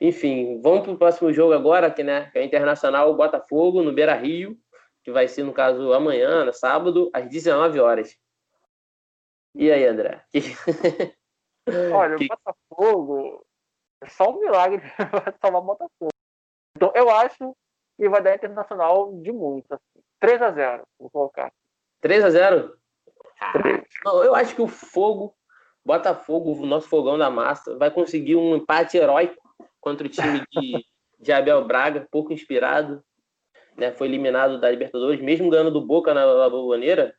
Enfim, 0.00 0.60
vamos 0.62 0.82
para 0.82 0.92
o 0.92 0.98
próximo 0.98 1.32
jogo 1.32 1.52
agora, 1.52 1.90
que, 1.90 2.04
né, 2.04 2.30
que 2.30 2.38
é 2.38 2.44
Internacional 2.44 3.14
Botafogo, 3.16 3.82
no 3.82 3.92
Beira 3.92 4.14
Rio, 4.14 4.56
que 5.02 5.10
vai 5.10 5.26
ser, 5.26 5.42
no 5.42 5.52
caso, 5.52 5.92
amanhã, 5.92 6.44
no 6.44 6.52
sábado, 6.52 7.10
às 7.12 7.28
19 7.28 7.80
horas. 7.80 8.16
E 9.54 9.72
aí, 9.72 9.84
André? 9.84 10.24
Olha, 11.92 12.16
o 12.16 12.28
Botafogo 12.28 13.46
é 14.02 14.08
só 14.08 14.30
um 14.30 14.40
milagre 14.40 14.82
salvar 15.40 15.62
o 15.62 15.64
Botafogo. 15.64 16.12
Então, 16.76 16.92
eu 16.94 17.10
acho 17.10 17.56
que 17.98 18.08
vai 18.08 18.22
dar 18.22 18.36
Internacional 18.36 19.12
de 19.20 19.32
muito. 19.32 19.74
Assim. 19.74 20.00
3 20.20 20.40
a 20.42 20.50
0 20.52 20.82
vou 20.98 21.10
colocar. 21.10 21.52
3 22.00 22.24
a 22.24 22.30
0 22.30 22.76
Não, 24.04 24.24
eu 24.24 24.34
acho 24.34 24.54
que 24.54 24.62
o 24.62 24.68
Fogo, 24.68 25.34
Botafogo, 25.84 26.52
o 26.52 26.66
nosso 26.66 26.88
fogão 26.88 27.18
da 27.18 27.28
massa, 27.28 27.76
vai 27.76 27.90
conseguir 27.90 28.36
um 28.36 28.56
empate 28.56 28.96
heróico 28.96 29.36
contra 29.80 30.06
o 30.06 30.10
time 30.10 30.42
de, 30.52 30.84
de 31.18 31.32
Abel 31.32 31.64
Braga, 31.64 32.06
pouco 32.10 32.32
inspirado. 32.32 33.02
Né? 33.76 33.92
Foi 33.92 34.06
eliminado 34.06 34.60
da 34.60 34.70
Libertadores, 34.70 35.20
mesmo 35.20 35.50
ganhando 35.50 35.72
do 35.72 35.84
Boca 35.84 36.14
na 36.14 36.24
La 36.24 36.48
Boboneira. 36.48 37.14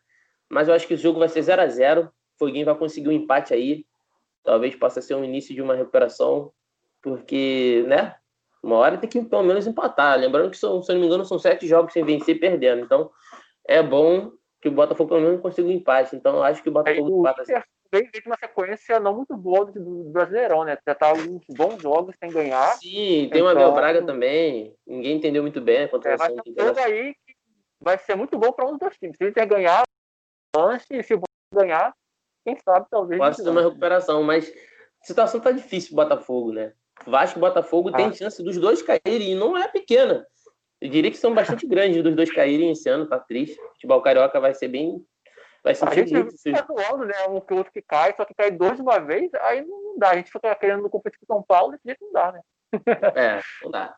Mas 0.50 0.68
eu 0.68 0.74
acho 0.74 0.88
que 0.88 0.94
o 0.94 0.98
jogo 0.98 1.20
vai 1.20 1.30
ser 1.30 1.42
0 1.42 1.62
a 1.62 1.68
0 1.68 2.04
O 2.06 2.12
Foguinho 2.38 2.66
vai 2.66 2.76
conseguir 2.76 3.10
um 3.10 3.14
empate 3.14 3.54
aí. 3.54 3.86
Talvez 4.44 4.76
possa 4.76 5.02
ser 5.02 5.14
o 5.14 5.20
um 5.20 5.24
início 5.24 5.54
de 5.54 5.62
uma 5.62 5.76
recuperação, 5.76 6.52
porque, 7.02 7.84
né? 7.88 8.16
Uma 8.62 8.78
hora 8.78 8.98
tem 8.98 9.10
que 9.10 9.22
pelo 9.24 9.44
menos 9.44 9.66
empatar. 9.66 10.20
Lembrando 10.20 10.52
que, 10.52 10.58
são, 10.58 10.82
se 10.84 10.92
eu 10.92 10.96
não 10.96 11.02
me 11.02 11.08
engano, 11.08 11.26
são 11.26 11.40
sete 11.40 11.68
jogos 11.68 11.94
sem 11.94 12.04
vencer 12.04 12.36
e 12.36 12.40
perdendo. 12.40 12.82
Então, 12.82 13.10
é 13.66 13.82
bom 13.82 14.32
que 14.62 14.68
o 14.68 14.72
Botafogo 14.72 15.10
pelo 15.10 15.22
menos 15.22 15.42
consiga 15.42 15.68
um 15.68 15.72
empate. 15.72 16.16
Então, 16.16 16.38
eu 16.38 16.44
acho 16.44 16.62
que 16.62 16.70
o 16.70 16.72
Botafogo 16.72 17.20
empata. 17.20 17.42
Assim. 17.42 17.54
Vem 17.92 18.08
uma 18.26 18.38
sequência 18.38 19.00
não 19.00 19.16
muito 19.16 19.36
boa 19.36 19.66
do 19.66 20.04
Brasileirão, 20.12 20.64
né? 20.64 20.78
Já 20.88 20.94
tá 20.94 21.08
alguns 21.08 21.44
bons 21.50 21.82
jogos 21.82 22.16
sem 22.20 22.30
ganhar. 22.30 22.74
Sim, 22.74 23.28
tem 23.32 23.42
então... 23.42 23.46
o 23.46 23.48
Abel 23.48 23.74
Braga 23.74 24.06
também. 24.06 24.76
Ninguém 24.86 25.18
entendeu 25.18 25.42
muito 25.42 25.60
bem 25.60 25.86
a 25.86 25.90
contratação. 25.90 26.36
É, 26.56 26.64
vai, 26.64 26.76
ser 26.76 26.82
aí 26.82 27.14
que 27.26 27.36
vai 27.82 27.98
ser 27.98 28.16
muito 28.16 28.38
bom 28.38 28.52
para 28.52 28.66
um 28.68 28.72
dos 28.72 28.80
dois 28.80 28.98
times. 28.98 29.18
Se 29.18 29.26
o 29.26 29.28
Inter 29.30 29.48
ganhar, 29.48 29.82
lance, 30.56 30.86
se 31.02 31.14
o 31.16 31.18
Botafogo 31.18 31.56
ganhar, 31.56 31.94
quem 32.46 32.58
sabe 32.64 32.86
talvez. 32.92 33.20
Pode 33.20 33.38
ser 33.38 33.50
uma 33.50 33.62
recuperação, 33.62 34.22
mas 34.22 34.54
a 35.02 35.06
situação 35.06 35.40
tá 35.40 35.52
difícil 35.52 35.96
pro 35.96 36.04
Botafogo, 36.04 36.52
né? 36.52 36.74
Vasco 37.06 37.40
e 37.40 37.42
Botafogo 37.42 37.90
ah. 37.90 37.98
tem 37.98 38.14
chance 38.14 38.44
dos 38.44 38.58
dois 38.58 38.82
caírem, 38.82 39.32
e 39.32 39.36
não 39.36 39.58
é 39.58 39.68
pequena. 39.68 40.26
Eu 40.82 40.90
diria 40.90 41.12
que 41.12 41.18
são 41.18 41.34
bastante 41.34 41.68
grandes 41.68 42.02
dos 42.02 42.16
dois 42.16 42.32
caírem 42.32 42.72
esse 42.72 42.88
ano, 42.90 43.08
tá 43.08 43.20
triste. 43.20 43.60
O 43.60 43.70
futebol 43.74 44.02
carioca 44.02 44.40
vai 44.40 44.54
ser 44.54 44.70
bem. 44.70 45.06
Vai 45.64 45.76
ser 45.76 45.88
a 45.88 45.94
gente. 45.94 46.38
Fica 46.42 46.62
doando, 46.62 47.06
né? 47.06 47.28
Um 47.28 47.42
que 47.42 47.54
outro 47.54 47.72
que 47.72 47.82
cai, 47.82 48.14
só 48.16 48.24
que 48.24 48.34
cai 48.34 48.50
dois 48.50 48.78
de 48.78 48.82
uma 48.82 49.00
vez, 49.00 49.30
aí 49.42 49.66
não 49.66 49.98
dá. 49.98 50.12
A 50.12 50.16
gente 50.16 50.32
fica 50.32 50.56
querendo 50.56 50.90
competir 50.90 51.20
com 51.20 51.34
São 51.34 51.44
Paulo, 51.44 51.72
desse 51.72 51.84
jeito 51.86 52.06
não 52.06 52.14
dá, 52.14 52.32
né? 52.32 52.42
É, 53.16 53.42
não 53.62 53.72
dá. 53.72 53.96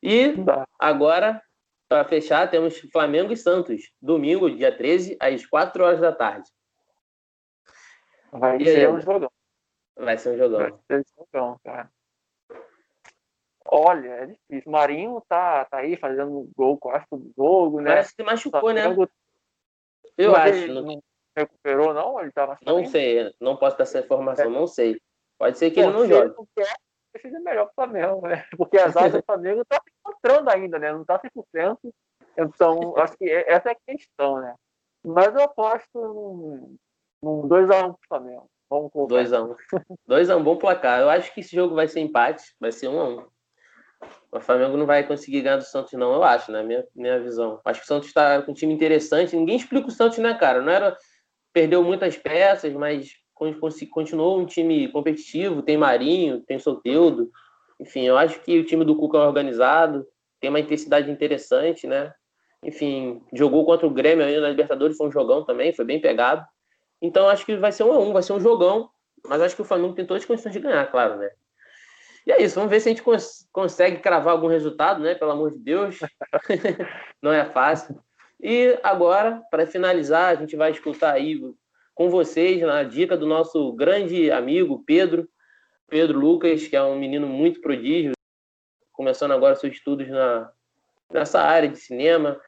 E 0.00 0.32
dá. 0.44 0.64
agora, 0.78 1.42
para 1.88 2.04
fechar, 2.04 2.48
temos 2.48 2.78
Flamengo 2.92 3.32
e 3.32 3.36
Santos, 3.36 3.90
domingo, 4.00 4.48
dia 4.48 4.76
13, 4.76 5.16
às 5.18 5.44
4 5.44 5.82
horas 5.82 6.00
da 6.00 6.12
tarde. 6.12 6.48
Vai 8.30 8.58
e 8.58 8.64
ser 8.64 8.86
aí, 8.86 8.88
um 8.88 9.00
jogão. 9.00 9.30
Vai 9.96 10.16
ser 10.16 10.30
um 10.30 10.38
jogão. 10.38 10.60
Vai 10.60 10.72
ser 10.86 11.00
um 11.00 11.24
jogão, 11.24 11.60
cara. 11.64 11.90
Olha, 13.72 14.08
é 14.08 14.26
difícil. 14.26 14.70
Marinho 14.70 15.22
tá, 15.28 15.64
tá 15.66 15.78
aí 15.78 15.96
fazendo 15.96 16.50
gol 16.56 16.76
quase 16.76 17.04
todo 17.08 17.32
jogo, 17.36 17.80
né? 17.80 17.90
Parece 17.90 18.16
que 18.16 18.22
machucou, 18.22 18.72
né? 18.72 18.84
Eu 20.18 20.32
Mas 20.32 20.56
acho. 20.56 20.72
Não... 20.72 20.82
não 20.82 21.02
recuperou, 21.36 21.94
não? 21.94 22.20
Ele 22.20 22.32
tava 22.32 22.58
Não 22.66 22.84
sei, 22.84 23.32
não 23.40 23.56
posso 23.56 23.76
dar 23.76 23.84
essa 23.84 24.00
informação, 24.00 24.46
é. 24.46 24.48
não 24.48 24.66
sei. 24.66 25.00
Pode 25.38 25.56
ser 25.56 25.70
que 25.70 25.82
Pô, 25.82 25.88
ele 25.88 25.98
não 25.98 26.06
jogue. 26.06 26.34
Ele 27.14 27.22
seja 27.22 27.40
melhor 27.40 27.66
pro 27.66 27.74
Flamengo, 27.74 28.26
né? 28.26 28.44
Porque 28.58 28.76
a 28.76 28.88
zaga 28.88 29.18
do 29.18 29.24
Flamengo 29.24 29.64
tá 29.64 29.80
se 29.82 29.90
encontrando 29.98 30.50
ainda, 30.50 30.78
né? 30.78 30.92
Não 30.92 31.04
tá 31.04 31.20
100%. 31.20 31.78
Então, 32.36 32.96
acho 32.98 33.16
que 33.16 33.28
essa 33.30 33.70
é 33.70 33.72
a 33.72 33.76
questão, 33.86 34.40
né? 34.40 34.54
Mas 35.04 35.34
eu 35.34 35.42
aposto 35.42 35.88
num, 35.94 36.76
num 37.22 37.48
2x1 37.48 37.94
pro 37.94 37.98
Flamengo. 38.08 38.46
Vamos 38.68 38.90
2x1. 38.92 39.56
2x1, 40.08 40.36
um, 40.36 40.44
bom 40.44 40.56
placar. 40.56 41.00
Eu 41.00 41.10
acho 41.10 41.32
que 41.34 41.40
esse 41.40 41.56
jogo 41.56 41.74
vai 41.74 41.88
ser 41.88 42.00
empate, 42.00 42.54
vai 42.60 42.70
ser 42.70 42.88
1x1. 42.88 43.26
O 44.32 44.40
Flamengo 44.40 44.76
não 44.76 44.86
vai 44.86 45.06
conseguir 45.06 45.42
ganhar 45.42 45.56
do 45.56 45.64
Santos, 45.64 45.92
não, 45.92 46.14
eu 46.14 46.22
acho, 46.22 46.52
né? 46.52 46.62
Minha, 46.62 46.86
minha 46.94 47.20
visão. 47.20 47.60
Acho 47.64 47.80
que 47.80 47.84
o 47.84 47.88
Santos 47.88 48.08
está 48.08 48.40
com 48.42 48.52
um 48.52 48.54
time 48.54 48.72
interessante. 48.72 49.36
Ninguém 49.36 49.56
explica 49.56 49.88
o 49.88 49.90
Santos, 49.90 50.18
né, 50.18 50.34
cara? 50.34 50.62
Não 50.62 50.72
era. 50.72 50.96
Perdeu 51.52 51.82
muitas 51.82 52.16
peças, 52.16 52.72
mas 52.72 53.10
continuou 53.90 54.38
um 54.38 54.46
time 54.46 54.88
competitivo. 54.88 55.62
Tem 55.62 55.76
Marinho, 55.76 56.40
tem 56.42 56.58
Soteudo. 56.58 57.30
Enfim, 57.80 58.02
eu 58.02 58.16
acho 58.16 58.40
que 58.40 58.58
o 58.58 58.64
time 58.64 58.84
do 58.84 58.94
Cuca 58.94 59.18
é 59.18 59.20
organizado, 59.22 60.06
tem 60.38 60.50
uma 60.50 60.60
intensidade 60.60 61.10
interessante, 61.10 61.86
né? 61.86 62.12
Enfim, 62.62 63.22
jogou 63.32 63.64
contra 63.64 63.86
o 63.86 63.90
Grêmio 63.90 64.24
aí 64.24 64.38
na 64.38 64.50
Libertadores, 64.50 64.96
foi 64.96 65.08
um 65.08 65.12
jogão 65.12 65.44
também, 65.44 65.72
foi 65.72 65.84
bem 65.84 65.98
pegado. 65.98 66.44
Então 67.00 67.28
acho 67.28 67.46
que 67.46 67.56
vai 67.56 67.72
ser 67.72 67.84
um 67.84 67.92
a 67.92 67.98
um, 67.98 68.12
vai 68.12 68.22
ser 68.22 68.34
um 68.34 68.40
jogão, 68.40 68.90
mas 69.26 69.40
acho 69.40 69.56
que 69.56 69.62
o 69.62 69.64
Flamengo 69.64 69.94
tem 69.94 70.04
todas 70.04 70.22
as 70.22 70.26
condições 70.26 70.52
de 70.52 70.60
ganhar, 70.60 70.90
claro, 70.90 71.16
né? 71.16 71.30
E 72.30 72.32
é 72.32 72.42
isso, 72.42 72.54
vamos 72.54 72.70
ver 72.70 72.78
se 72.78 72.88
a 72.88 72.92
gente 72.92 73.02
cons 73.02 73.48
consegue 73.50 73.98
cravar 73.98 74.32
algum 74.32 74.46
resultado, 74.46 75.02
né? 75.02 75.16
Pelo 75.16 75.32
amor 75.32 75.50
de 75.50 75.58
Deus. 75.58 75.98
Não 77.20 77.32
é 77.32 77.44
fácil. 77.44 78.00
E 78.40 78.78
agora, 78.84 79.42
para 79.50 79.66
finalizar, 79.66 80.28
a 80.28 80.34
gente 80.36 80.54
vai 80.54 80.70
escutar 80.70 81.12
aí 81.12 81.40
com 81.92 82.08
vocês 82.08 82.62
na 82.62 82.84
dica 82.84 83.16
do 83.16 83.26
nosso 83.26 83.72
grande 83.72 84.30
amigo 84.30 84.80
Pedro, 84.86 85.28
Pedro 85.88 86.20
Lucas, 86.20 86.68
que 86.68 86.76
é 86.76 86.82
um 86.84 86.96
menino 86.96 87.26
muito 87.26 87.60
prodígio, 87.60 88.12
começando 88.92 89.32
agora 89.32 89.56
seus 89.56 89.72
estudos 89.72 90.06
na, 90.06 90.52
nessa 91.12 91.40
área 91.40 91.68
de 91.68 91.78
cinema 91.78 92.40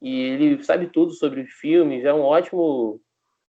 e 0.00 0.20
ele 0.20 0.62
sabe 0.62 0.86
tudo 0.86 1.10
sobre 1.10 1.40
os 1.40 1.50
filmes, 1.50 2.04
é 2.04 2.14
um 2.14 2.20
ótimo, 2.20 3.00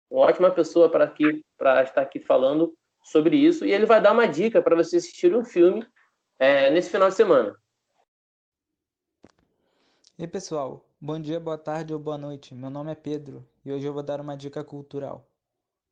uma 0.08 0.26
ótima 0.26 0.52
pessoa 0.52 0.88
para 0.88 1.82
estar 1.82 2.00
aqui 2.00 2.20
falando 2.20 2.72
sobre 3.04 3.36
isso 3.36 3.64
e 3.64 3.72
ele 3.72 3.86
vai 3.86 4.00
dar 4.00 4.12
uma 4.12 4.26
dica 4.26 4.62
para 4.62 4.74
você 4.74 4.96
assistir 4.96 5.36
um 5.36 5.44
filme 5.44 5.86
é, 6.38 6.70
nesse 6.70 6.90
final 6.90 7.08
de 7.08 7.14
semana. 7.14 7.54
E 10.18 10.26
pessoal, 10.26 10.88
bom 11.00 11.20
dia, 11.20 11.38
boa 11.38 11.58
tarde 11.58 11.92
ou 11.92 11.98
boa 11.98 12.16
noite. 12.16 12.54
Meu 12.54 12.70
nome 12.70 12.90
é 12.90 12.94
Pedro 12.94 13.46
e 13.64 13.70
hoje 13.70 13.86
eu 13.86 13.92
vou 13.92 14.02
dar 14.02 14.20
uma 14.20 14.36
dica 14.36 14.64
cultural. 14.64 15.28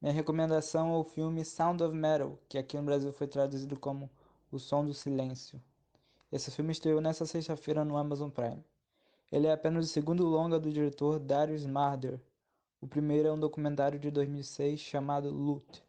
Minha 0.00 0.14
recomendação 0.14 0.94
é 0.94 0.98
o 0.98 1.04
filme 1.04 1.44
Sound 1.44 1.82
of 1.82 1.94
Metal, 1.94 2.38
que 2.48 2.58
aqui 2.58 2.76
no 2.76 2.82
Brasil 2.82 3.12
foi 3.12 3.26
traduzido 3.26 3.78
como 3.78 4.10
O 4.50 4.58
Som 4.58 4.84
do 4.84 4.94
Silêncio. 4.94 5.62
Esse 6.32 6.50
filme 6.50 6.72
estreou 6.72 7.00
nesta 7.00 7.26
sexta-feira 7.26 7.84
no 7.84 7.96
Amazon 7.96 8.30
Prime. 8.30 8.64
Ele 9.30 9.46
é 9.46 9.52
apenas 9.52 9.86
o 9.86 9.88
segundo 9.88 10.24
longa 10.24 10.58
do 10.58 10.72
diretor 10.72 11.18
Darius 11.18 11.66
Marder. 11.66 12.20
O 12.80 12.86
primeiro 12.86 13.28
é 13.28 13.32
um 13.32 13.38
documentário 13.38 13.98
de 13.98 14.10
2006 14.10 14.80
chamado 14.80 15.30
Loot. 15.30 15.84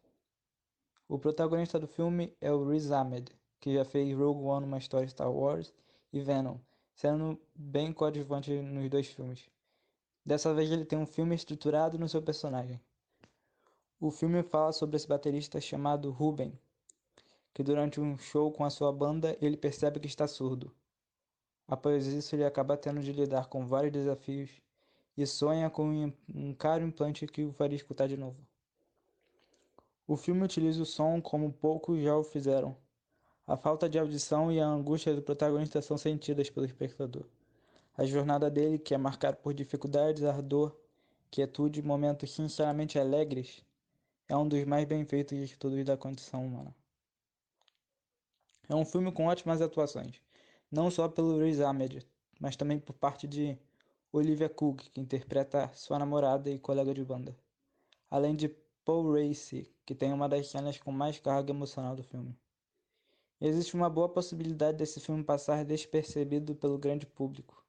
O 1.07 1.19
protagonista 1.19 1.79
do 1.79 1.87
filme 1.87 2.35
é 2.39 2.51
o 2.51 2.69
Riz 2.69 2.91
Ahmed, 2.91 3.31
que 3.59 3.73
já 3.73 3.83
fez 3.83 4.17
Rogue 4.17 4.43
One, 4.43 4.65
uma 4.65 4.77
história 4.77 5.07
Star 5.07 5.31
Wars, 5.31 5.73
e 6.11 6.21
Venom, 6.21 6.57
sendo 6.93 7.39
bem 7.53 7.91
coadjuvante 7.91 8.51
nos 8.61 8.89
dois 8.89 9.07
filmes. 9.07 9.49
Dessa 10.25 10.53
vez 10.53 10.71
ele 10.71 10.85
tem 10.85 10.97
um 10.97 11.05
filme 11.05 11.35
estruturado 11.35 11.99
no 11.99 12.07
seu 12.07 12.21
personagem. 12.21 12.79
O 13.99 14.11
filme 14.11 14.41
fala 14.43 14.71
sobre 14.71 14.95
esse 14.95 15.07
baterista 15.07 15.59
chamado 15.59 16.11
Ruben, 16.11 16.57
que 17.53 17.63
durante 17.63 17.99
um 17.99 18.17
show 18.17 18.51
com 18.51 18.63
a 18.63 18.69
sua 18.69 18.91
banda 18.91 19.37
ele 19.41 19.57
percebe 19.57 19.99
que 19.99 20.07
está 20.07 20.27
surdo. 20.27 20.73
Após 21.67 22.07
isso, 22.07 22.35
ele 22.35 22.45
acaba 22.45 22.77
tendo 22.77 23.01
de 23.01 23.11
lidar 23.11 23.47
com 23.47 23.65
vários 23.65 23.91
desafios 23.91 24.61
e 25.17 25.25
sonha 25.25 25.69
com 25.69 26.13
um 26.33 26.53
caro 26.53 26.83
implante 26.83 27.27
que 27.27 27.43
o 27.43 27.51
faria 27.51 27.75
escutar 27.75 28.07
de 28.07 28.17
novo. 28.17 28.37
O 30.05 30.17
filme 30.17 30.43
utiliza 30.43 30.83
o 30.83 30.85
som 30.85 31.21
como 31.21 31.53
poucos 31.53 32.01
já 32.01 32.15
o 32.17 32.23
fizeram. 32.23 32.75
A 33.47 33.55
falta 33.55 33.87
de 33.87 33.97
audição 33.97 34.51
e 34.51 34.59
a 34.59 34.67
angústia 34.67 35.15
do 35.15 35.21
protagonista 35.21 35.81
são 35.81 35.97
sentidas 35.97 36.49
pelo 36.49 36.65
espectador. 36.65 37.25
A 37.95 38.05
jornada 38.05 38.49
dele, 38.49 38.77
que 38.77 38.93
é 38.93 38.97
marcada 38.97 39.37
por 39.37 39.53
dificuldades, 39.53 40.23
ardor, 40.23 40.75
quietude 41.31 41.79
e 41.79 41.83
momentos 41.83 42.31
sinceramente 42.33 42.99
alegres, 42.99 43.63
é 44.27 44.35
um 44.35 44.47
dos 44.47 44.65
mais 44.65 44.85
bem 44.85 45.05
feitos 45.05 45.37
de 45.37 45.45
estudos 45.45 45.85
da 45.85 45.95
condição 45.95 46.45
humana. 46.45 46.75
É 48.67 48.75
um 48.75 48.85
filme 48.85 49.11
com 49.11 49.27
ótimas 49.27 49.61
atuações, 49.61 50.21
não 50.71 50.91
só 50.91 51.07
pelo 51.07 51.41
Riz 51.41 51.61
Ahmed, 51.61 52.05
mas 52.39 52.55
também 52.55 52.79
por 52.79 52.93
parte 52.93 53.27
de 53.27 53.57
Olivia 54.11 54.49
Cook, 54.49 54.81
que 54.93 54.99
interpreta 54.99 55.71
sua 55.73 55.97
namorada 55.97 56.49
e 56.49 56.59
colega 56.59 56.93
de 56.93 57.03
banda, 57.03 57.35
além 58.09 58.35
de 58.35 58.62
Paul 58.85 59.13
Raci, 59.13 59.71
que 59.85 59.95
tem 59.95 60.11
uma 60.11 60.27
das 60.27 60.47
cenas 60.47 60.77
com 60.77 60.91
mais 60.91 61.19
carga 61.19 61.51
emocional 61.51 61.95
do 61.95 62.03
filme. 62.03 62.37
Existe 63.39 63.75
uma 63.75 63.89
boa 63.89 64.09
possibilidade 64.09 64.77
desse 64.77 64.99
filme 64.99 65.23
passar 65.23 65.65
despercebido 65.65 66.55
pelo 66.55 66.77
grande 66.77 67.05
público, 67.05 67.65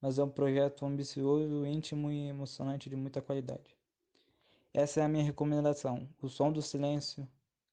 mas 0.00 0.18
é 0.18 0.24
um 0.24 0.28
projeto 0.28 0.84
ambicioso, 0.84 1.66
íntimo 1.66 2.10
e 2.10 2.28
emocionante 2.28 2.88
de 2.88 2.96
muita 2.96 3.20
qualidade. 3.20 3.76
Essa 4.72 5.00
é 5.00 5.04
a 5.04 5.08
minha 5.08 5.24
recomendação, 5.24 6.08
O 6.22 6.28
Som 6.28 6.52
do 6.52 6.62
Silêncio, 6.62 7.28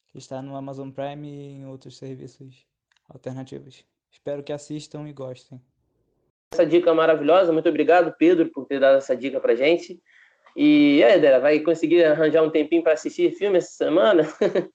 que 0.08 0.18
está 0.18 0.42
no 0.42 0.56
Amazon 0.56 0.90
Prime 0.90 1.28
e 1.28 1.52
em 1.54 1.68
outros 1.68 1.98
serviços 1.98 2.66
alternativos. 3.08 3.86
Espero 4.12 4.44
que 4.44 4.52
assistam 4.52 5.08
e 5.08 5.14
gostem. 5.14 5.62
Essa 6.52 6.66
dica 6.66 6.94
maravilhosa, 6.94 7.52
muito 7.52 7.70
obrigado, 7.70 8.16
Pedro, 8.18 8.50
por 8.52 8.66
ter 8.66 8.80
dado 8.80 8.98
essa 8.98 9.16
dica 9.16 9.40
pra 9.40 9.56
gente. 9.56 10.02
E 10.60 11.04
aí, 11.04 11.22
Dera, 11.22 11.40
vai 11.40 11.60
conseguir 11.60 12.04
arranjar 12.04 12.42
um 12.42 12.50
tempinho 12.50 12.82
para 12.82 12.94
assistir 12.94 13.32
filme 13.36 13.60
essa 13.60 13.74
semana? 13.74 14.24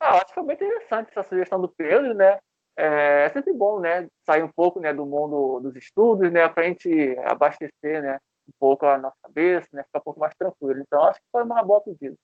ah, 0.00 0.16
acho 0.16 0.26
que 0.26 0.34
foi 0.34 0.42
bem 0.42 0.56
interessante 0.56 1.10
essa 1.10 1.22
sugestão 1.22 1.60
do 1.60 1.68
Pedro, 1.68 2.14
né? 2.14 2.36
É, 2.76 3.26
é 3.26 3.28
sempre 3.28 3.52
bom, 3.52 3.78
né? 3.78 4.08
Sair 4.26 4.42
um 4.42 4.50
pouco 4.50 4.80
né, 4.80 4.92
do 4.92 5.06
mundo 5.06 5.60
dos 5.60 5.76
estudos, 5.76 6.32
né? 6.32 6.48
Para 6.48 6.64
a 6.64 6.66
gente 6.66 7.16
abastecer, 7.20 8.02
né? 8.02 8.18
Um 8.48 8.52
pouco 8.58 8.86
a 8.86 8.98
nossa 8.98 9.14
cabeça, 9.22 9.68
né? 9.72 9.84
Ficar 9.84 10.00
um 10.00 10.02
pouco 10.02 10.18
mais 10.18 10.34
tranquilo. 10.36 10.80
Então, 10.80 11.04
acho 11.04 11.20
que 11.20 11.26
foi 11.30 11.44
uma 11.44 11.62
boa 11.62 11.80
pedida. 11.80 12.16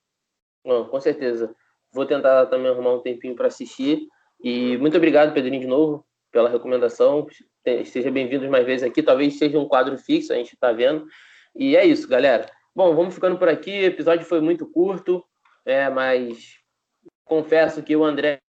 Bom, 0.65 0.83
com 0.89 0.99
certeza. 0.99 1.55
Vou 1.93 2.05
tentar 2.05 2.47
também 2.47 2.69
arrumar 2.69 2.95
um 2.95 3.01
tempinho 3.01 3.37
para 3.37 3.47
assistir. 3.47 4.05
E 4.43 4.77
muito 4.79 4.97
obrigado, 4.97 5.33
Pedrinho, 5.33 5.61
de 5.61 5.67
novo, 5.67 6.05
pela 6.29 6.49
recomendação. 6.49 7.25
Seja 7.85 8.11
bem-vindo 8.11 8.51
mais 8.51 8.65
vezes 8.65 8.85
aqui. 8.85 9.01
Talvez 9.01 9.37
seja 9.37 9.57
um 9.57 9.65
quadro 9.65 9.97
fixo, 9.97 10.33
a 10.33 10.35
gente 10.35 10.55
está 10.55 10.73
vendo. 10.73 11.07
E 11.55 11.77
é 11.77 11.85
isso, 11.85 12.05
galera. 12.09 12.45
Bom, 12.75 12.93
vamos 12.93 13.15
ficando 13.15 13.37
por 13.37 13.47
aqui. 13.47 13.71
O 13.71 13.85
episódio 13.85 14.25
foi 14.25 14.41
muito 14.41 14.67
curto, 14.67 15.23
é, 15.65 15.89
mas 15.89 16.59
confesso 17.23 17.81
que 17.81 17.95
o 17.95 18.03
André, 18.03 18.41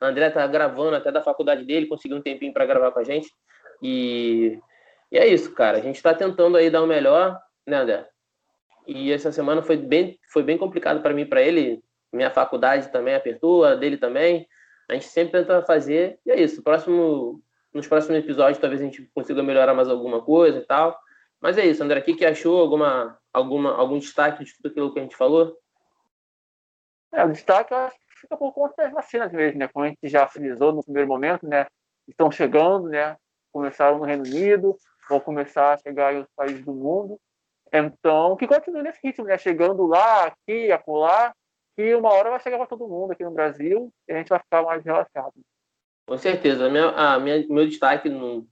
André 0.00 0.30
tá 0.30 0.46
gravando 0.46 0.94
até 0.94 1.10
da 1.10 1.20
faculdade 1.20 1.64
dele, 1.64 1.86
conseguiu 1.86 2.16
um 2.16 2.22
tempinho 2.22 2.52
para 2.52 2.64
gravar 2.64 2.92
com 2.92 3.00
a 3.00 3.04
gente. 3.04 3.28
E, 3.82 4.56
e 5.10 5.18
é 5.18 5.26
isso, 5.26 5.52
cara. 5.52 5.78
A 5.78 5.80
gente 5.80 5.96
está 5.96 6.14
tentando 6.14 6.56
aí 6.56 6.70
dar 6.70 6.80
o 6.80 6.86
melhor, 6.86 7.36
né, 7.66 7.78
André? 7.78 8.08
E 8.86 9.10
essa 9.10 9.32
semana 9.32 9.60
foi 9.62 9.76
bem, 9.76 10.16
foi 10.32 10.44
bem 10.44 10.56
complicado 10.56 11.02
para 11.02 11.12
mim, 11.12 11.26
para 11.26 11.42
ele 11.42 11.82
minha 12.12 12.30
faculdade 12.30 12.92
também 12.92 13.16
apertou, 13.16 13.64
a 13.64 13.74
dele 13.74 13.96
também. 13.96 14.46
A 14.88 14.94
gente 14.94 15.06
sempre 15.06 15.40
tenta 15.40 15.60
fazer, 15.62 16.20
e 16.24 16.30
é 16.30 16.40
isso. 16.40 16.62
Próximo, 16.62 17.42
nos 17.74 17.88
próximos 17.88 18.16
episódios, 18.16 18.58
talvez 18.58 18.80
a 18.80 18.84
gente 18.84 19.10
consiga 19.12 19.42
melhorar 19.42 19.74
mais 19.74 19.88
alguma 19.88 20.22
coisa 20.22 20.58
e 20.58 20.64
tal. 20.64 20.96
Mas 21.40 21.58
é 21.58 21.66
isso, 21.66 21.82
André. 21.82 22.00
O 22.00 22.02
que, 22.02 22.14
que 22.14 22.24
achou? 22.24 22.60
Alguma, 22.60 23.18
alguma, 23.32 23.74
algum 23.74 23.98
destaque 23.98 24.44
de 24.44 24.54
tudo 24.56 24.70
aquilo 24.70 24.92
que 24.92 24.98
a 24.98 25.02
gente 25.02 25.16
falou? 25.16 25.56
É, 27.12 27.24
o 27.24 27.32
destaque 27.32 27.72
eu 27.72 27.78
acho 27.78 27.96
que 27.96 28.20
fica 28.20 28.36
por 28.36 28.52
conta 28.52 28.74
das 28.76 28.92
vacinas 28.92 29.32
mesmo, 29.32 29.58
né? 29.58 29.68
Como 29.68 29.84
a 29.84 29.88
gente 29.88 30.08
já 30.08 30.26
frisou 30.26 30.72
no 30.72 30.82
primeiro 30.82 31.08
momento, 31.08 31.46
né? 31.46 31.66
Estão 32.08 32.30
chegando, 32.30 32.88
né? 32.88 33.16
Começaram 33.52 33.98
no 33.98 34.04
Reino 34.04 34.24
Unido, 34.24 34.76
vão 35.08 35.20
começar 35.20 35.74
a 35.74 35.78
chegar 35.78 36.12
em 36.12 36.18
outros 36.18 36.34
países 36.34 36.64
do 36.64 36.74
mundo. 36.74 37.18
Então, 37.72 38.36
que 38.36 38.46
continue 38.46 38.82
nesse 38.82 39.00
ritmo, 39.02 39.24
né? 39.24 39.38
Chegando 39.38 39.86
lá, 39.86 40.26
aqui, 40.26 40.70
acolá, 40.70 41.34
que 41.76 41.94
uma 41.94 42.12
hora 42.12 42.30
vai 42.30 42.40
chegar 42.40 42.58
para 42.58 42.66
todo 42.66 42.88
mundo 42.88 43.12
aqui 43.12 43.24
no 43.24 43.30
Brasil 43.30 43.92
e 44.08 44.12
a 44.12 44.16
gente 44.16 44.28
vai 44.28 44.38
ficar 44.38 44.62
mais 44.62 44.84
relaxado. 44.84 45.34
Com 46.06 46.16
certeza. 46.16 46.66
A 46.66 46.70
minha, 46.70 46.88
a 46.90 47.18
minha, 47.18 47.46
meu 47.48 47.66
destaque 47.66 48.08
não, 48.08 48.46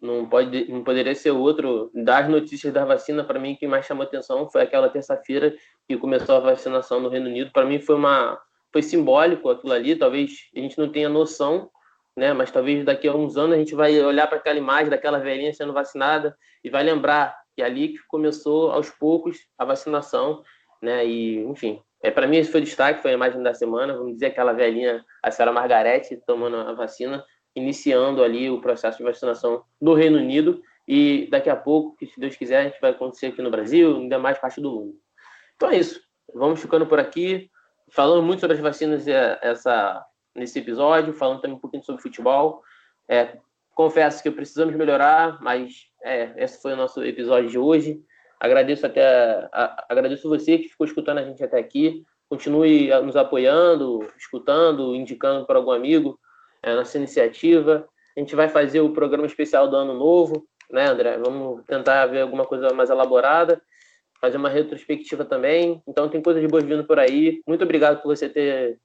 não, 0.00 0.28
pode, 0.28 0.70
não 0.70 0.82
poderia 0.82 1.14
ser 1.14 1.30
outro. 1.30 1.90
Das 1.94 2.28
notícias 2.28 2.72
da 2.72 2.84
vacina, 2.84 3.24
para 3.24 3.38
mim, 3.38 3.54
que 3.54 3.66
mais 3.66 3.86
chamou 3.86 4.04
atenção 4.04 4.48
foi 4.50 4.62
aquela 4.62 4.88
terça-feira 4.88 5.54
que 5.86 5.96
começou 5.96 6.36
a 6.36 6.40
vacinação 6.40 7.00
no 7.00 7.08
Reino 7.08 7.26
Unido. 7.26 7.50
Para 7.52 7.66
mim, 7.66 7.80
foi 7.80 7.96
uma 7.96 8.40
foi 8.72 8.82
simbólico 8.82 9.50
aquilo 9.50 9.72
ali. 9.72 9.96
Talvez 9.96 10.30
a 10.54 10.60
gente 10.60 10.78
não 10.78 10.90
tenha 10.90 11.08
noção, 11.08 11.70
né? 12.16 12.32
mas 12.32 12.50
talvez 12.50 12.84
daqui 12.84 13.08
a 13.08 13.14
uns 13.14 13.36
anos 13.36 13.56
a 13.56 13.58
gente 13.58 13.74
vai 13.74 14.00
olhar 14.00 14.26
para 14.26 14.38
aquela 14.38 14.58
imagem 14.58 14.90
daquela 14.90 15.18
velhinha 15.18 15.52
sendo 15.52 15.72
vacinada 15.72 16.36
e 16.62 16.70
vai 16.70 16.82
lembrar 16.82 17.36
que 17.54 17.62
é 17.62 17.64
ali 17.64 17.88
que 17.88 17.98
começou 18.08 18.70
aos 18.70 18.90
poucos 18.90 19.38
a 19.58 19.64
vacinação. 19.64 20.42
Né? 20.80 21.04
E, 21.06 21.38
enfim, 21.44 21.82
é, 22.02 22.10
para 22.10 22.26
mim, 22.26 22.38
esse 22.38 22.50
foi 22.50 22.60
o 22.60 22.64
destaque, 22.64 23.02
foi 23.02 23.10
a 23.10 23.14
imagem 23.14 23.42
da 23.42 23.52
semana. 23.52 23.94
Vamos 23.94 24.14
dizer 24.14 24.26
aquela 24.26 24.52
velhinha, 24.52 25.04
a 25.22 25.30
senhora 25.30 25.52
Margarete, 25.52 26.16
tomando 26.26 26.56
a 26.56 26.72
vacina, 26.72 27.24
iniciando 27.54 28.22
ali 28.22 28.50
o 28.50 28.60
processo 28.60 28.98
de 28.98 29.04
vacinação 29.04 29.64
no 29.80 29.94
Reino 29.94 30.18
Unido. 30.18 30.62
E 30.86 31.28
daqui 31.30 31.48
a 31.48 31.56
pouco, 31.56 31.96
se 32.04 32.18
Deus 32.18 32.36
quiser, 32.36 32.58
a 32.60 32.64
gente 32.64 32.80
vai 32.80 32.90
acontecer 32.90 33.26
aqui 33.26 33.42
no 33.42 33.50
Brasil, 33.50 33.96
ainda 33.96 34.18
mais 34.18 34.38
parte 34.38 34.60
do 34.60 34.70
mundo. 34.70 34.94
Então 35.56 35.70
é 35.70 35.76
isso. 35.76 36.00
Vamos 36.34 36.60
ficando 36.60 36.86
por 36.86 36.98
aqui, 36.98 37.50
falando 37.90 38.22
muito 38.22 38.40
sobre 38.40 38.56
as 38.56 38.62
vacinas 38.62 39.06
é, 39.06 39.38
essa, 39.42 40.04
nesse 40.34 40.58
episódio, 40.58 41.12
falando 41.12 41.40
também 41.40 41.56
um 41.56 41.60
pouquinho 41.60 41.84
sobre 41.84 42.02
futebol. 42.02 42.62
É, 43.08 43.38
confesso 43.74 44.22
que 44.22 44.30
precisamos 44.30 44.74
melhorar, 44.74 45.40
mas 45.40 45.86
é, 46.02 46.32
esse 46.36 46.60
foi 46.60 46.72
o 46.72 46.76
nosso 46.76 47.04
episódio 47.04 47.50
de 47.50 47.58
hoje. 47.58 48.00
Agradeço 48.38 48.86
até 48.86 49.04
a, 49.52 49.84
agradeço 49.88 50.28
você 50.28 50.58
que 50.58 50.68
ficou 50.68 50.86
escutando 50.86 51.18
a 51.18 51.24
gente 51.24 51.42
até 51.42 51.58
aqui. 51.58 52.04
Continue 52.28 52.88
nos 53.02 53.16
apoiando, 53.16 54.00
escutando, 54.16 54.94
indicando 54.94 55.44
para 55.46 55.58
algum 55.58 55.72
amigo 55.72 56.18
é, 56.62 56.74
nossa 56.74 56.96
iniciativa. 56.98 57.88
A 58.16 58.20
gente 58.20 58.34
vai 58.34 58.48
fazer 58.48 58.80
o 58.80 58.92
programa 58.92 59.26
especial 59.26 59.68
do 59.68 59.76
ano 59.76 59.94
novo, 59.94 60.46
né, 60.70 60.86
André? 60.86 61.18
Vamos 61.18 61.64
tentar 61.66 62.06
ver 62.06 62.22
alguma 62.22 62.44
coisa 62.44 62.72
mais 62.74 62.90
elaborada, 62.90 63.60
fazer 64.20 64.36
uma 64.36 64.48
retrospectiva 64.48 65.24
também. 65.24 65.82
Então 65.86 66.08
tem 66.08 66.22
coisas 66.22 66.44
boas 66.50 66.64
vindo 66.64 66.84
por 66.84 66.98
aí. 66.98 67.42
Muito 67.46 67.64
obrigado 67.64 68.02
por 68.02 68.14
você 68.14 68.28
ter, 68.28 68.78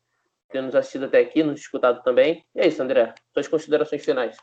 ter 0.50 0.62
nos 0.62 0.76
assistido 0.76 1.06
até 1.06 1.20
aqui, 1.20 1.44
nos 1.44 1.60
escutado 1.60 2.02
também. 2.04 2.46
E 2.56 2.62
é 2.62 2.68
isso, 2.68 2.82
André. 2.82 3.14
Suas 3.34 3.48
considerações 3.48 4.04
finais. 4.04 4.38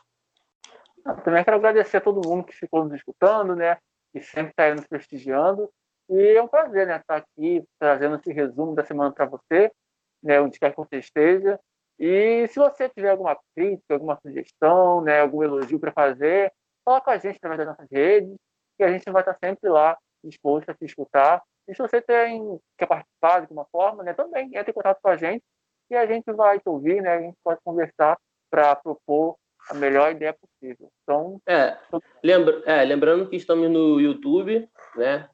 Eu 1.05 1.15
também 1.17 1.43
quero 1.43 1.57
agradecer 1.57 1.97
a 1.97 2.01
todo 2.01 2.27
mundo 2.27 2.45
que 2.45 2.53
ficou 2.53 2.85
nos 2.85 2.93
escutando, 2.93 3.55
né? 3.55 3.77
que 4.13 4.21
sempre 4.21 4.51
está 4.51 4.73
nos 4.73 4.87
prestigiando. 4.87 5.69
E 6.09 6.37
é 6.37 6.41
um 6.41 6.47
prazer 6.47 6.85
né, 6.85 6.97
estar 6.97 7.15
aqui 7.15 7.63
trazendo 7.79 8.15
esse 8.15 8.31
resumo 8.31 8.75
da 8.75 8.85
semana 8.85 9.11
para 9.11 9.25
você, 9.25 9.71
né, 10.21 10.39
onde 10.39 10.59
quer 10.59 10.69
que 10.69 10.77
você 10.77 10.97
esteja. 10.97 11.59
E 11.99 12.47
se 12.47 12.59
você 12.59 12.89
tiver 12.89 13.09
alguma 13.09 13.37
crítica, 13.55 13.93
alguma 13.93 14.19
sugestão, 14.21 15.01
né, 15.01 15.21
algum 15.21 15.43
elogio 15.43 15.79
para 15.79 15.91
fazer, 15.91 16.51
fala 16.83 17.01
com 17.01 17.11
a 17.11 17.17
gente 17.17 17.37
através 17.37 17.59
das 17.59 17.67
nossas 17.67 17.87
redes, 17.91 18.35
que 18.77 18.83
a 18.83 18.91
gente 18.91 19.09
vai 19.11 19.21
estar 19.21 19.37
sempre 19.43 19.69
lá 19.69 19.97
disposto 20.23 20.69
a 20.69 20.73
te 20.73 20.85
escutar. 20.85 21.41
E 21.67 21.75
se 21.75 21.81
você 21.81 22.01
tem, 22.01 22.59
quer 22.77 22.87
participar 22.87 23.39
de 23.39 23.43
alguma 23.43 23.65
forma, 23.71 24.03
né, 24.03 24.13
também 24.13 24.47
entre 24.55 24.71
em 24.71 24.73
contato 24.73 24.99
com 25.01 25.09
a 25.09 25.17
gente 25.17 25.43
e 25.89 25.95
a 25.95 26.05
gente 26.05 26.31
vai 26.33 26.59
te 26.59 26.67
ouvir, 26.67 27.01
né, 27.01 27.13
a 27.13 27.21
gente 27.21 27.37
pode 27.43 27.59
conversar 27.63 28.17
para 28.49 28.75
propor 28.75 29.37
a 29.69 29.73
melhor 29.73 30.11
ideia 30.11 30.33
possível. 30.33 30.91
Então, 31.03 31.41
é, 31.47 31.77
lembra, 32.23 32.61
é, 32.65 32.83
lembrando 32.83 33.29
que 33.29 33.35
estamos 33.35 33.69
no 33.69 33.99
YouTube, 33.99 34.69
né? 34.95 35.29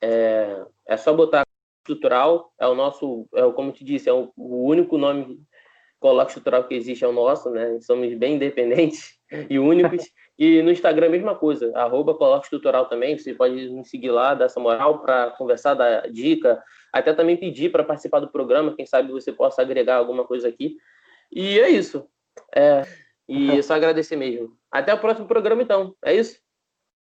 É, 0.00 0.64
é 0.86 0.96
só 0.96 1.12
botar 1.12 1.44
estrutural, 1.80 2.52
é 2.58 2.66
o 2.66 2.74
nosso, 2.74 3.26
é, 3.34 3.50
como 3.52 3.72
te 3.72 3.84
disse, 3.84 4.08
é 4.08 4.12
o, 4.12 4.32
o 4.36 4.66
único 4.66 4.96
nome 4.96 5.44
colóquio 6.02 6.30
estrutural 6.32 6.64
que 6.64 6.74
existe 6.74 7.04
é 7.04 7.08
o 7.08 7.12
nosso, 7.12 7.48
né? 7.48 7.80
Somos 7.80 8.12
bem 8.14 8.34
independentes 8.34 9.14
e 9.48 9.58
únicos. 9.58 10.04
E 10.38 10.60
no 10.60 10.72
Instagram 10.72 11.08
mesma 11.08 11.36
coisa, 11.36 11.72
arroba 11.76 12.14
colóquio 12.14 12.46
estrutural 12.46 12.86
também. 12.86 13.16
Você 13.16 13.32
pode 13.32 13.70
nos 13.70 13.88
seguir 13.88 14.10
lá, 14.10 14.34
dar 14.34 14.46
essa 14.46 14.58
moral 14.58 15.00
para 15.00 15.30
conversar, 15.30 15.74
dar 15.74 16.10
dica, 16.10 16.62
até 16.92 17.14
também 17.14 17.36
pedir 17.36 17.70
para 17.70 17.84
participar 17.84 18.18
do 18.18 18.30
programa. 18.30 18.74
Quem 18.74 18.84
sabe 18.84 19.12
você 19.12 19.32
possa 19.32 19.62
agregar 19.62 19.96
alguma 19.96 20.26
coisa 20.26 20.48
aqui. 20.48 20.76
E 21.30 21.60
é 21.60 21.70
isso. 21.70 22.06
É, 22.54 22.82
e 23.28 23.62
só 23.62 23.74
agradecer 23.74 24.16
mesmo. 24.16 24.56
Até 24.70 24.92
o 24.92 25.00
próximo 25.00 25.28
programa, 25.28 25.62
então. 25.62 25.94
É 26.04 26.12
isso? 26.12 26.40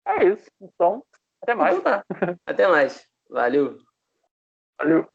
É 0.07 0.25
isso. 0.25 0.51
Então, 0.61 1.05
até 1.41 1.55
mais. 1.55 1.79
Então 1.79 1.93
tá. 1.93 2.05
Até 2.45 2.67
mais. 2.67 3.07
Valeu. 3.31 3.79
Valeu. 4.79 5.09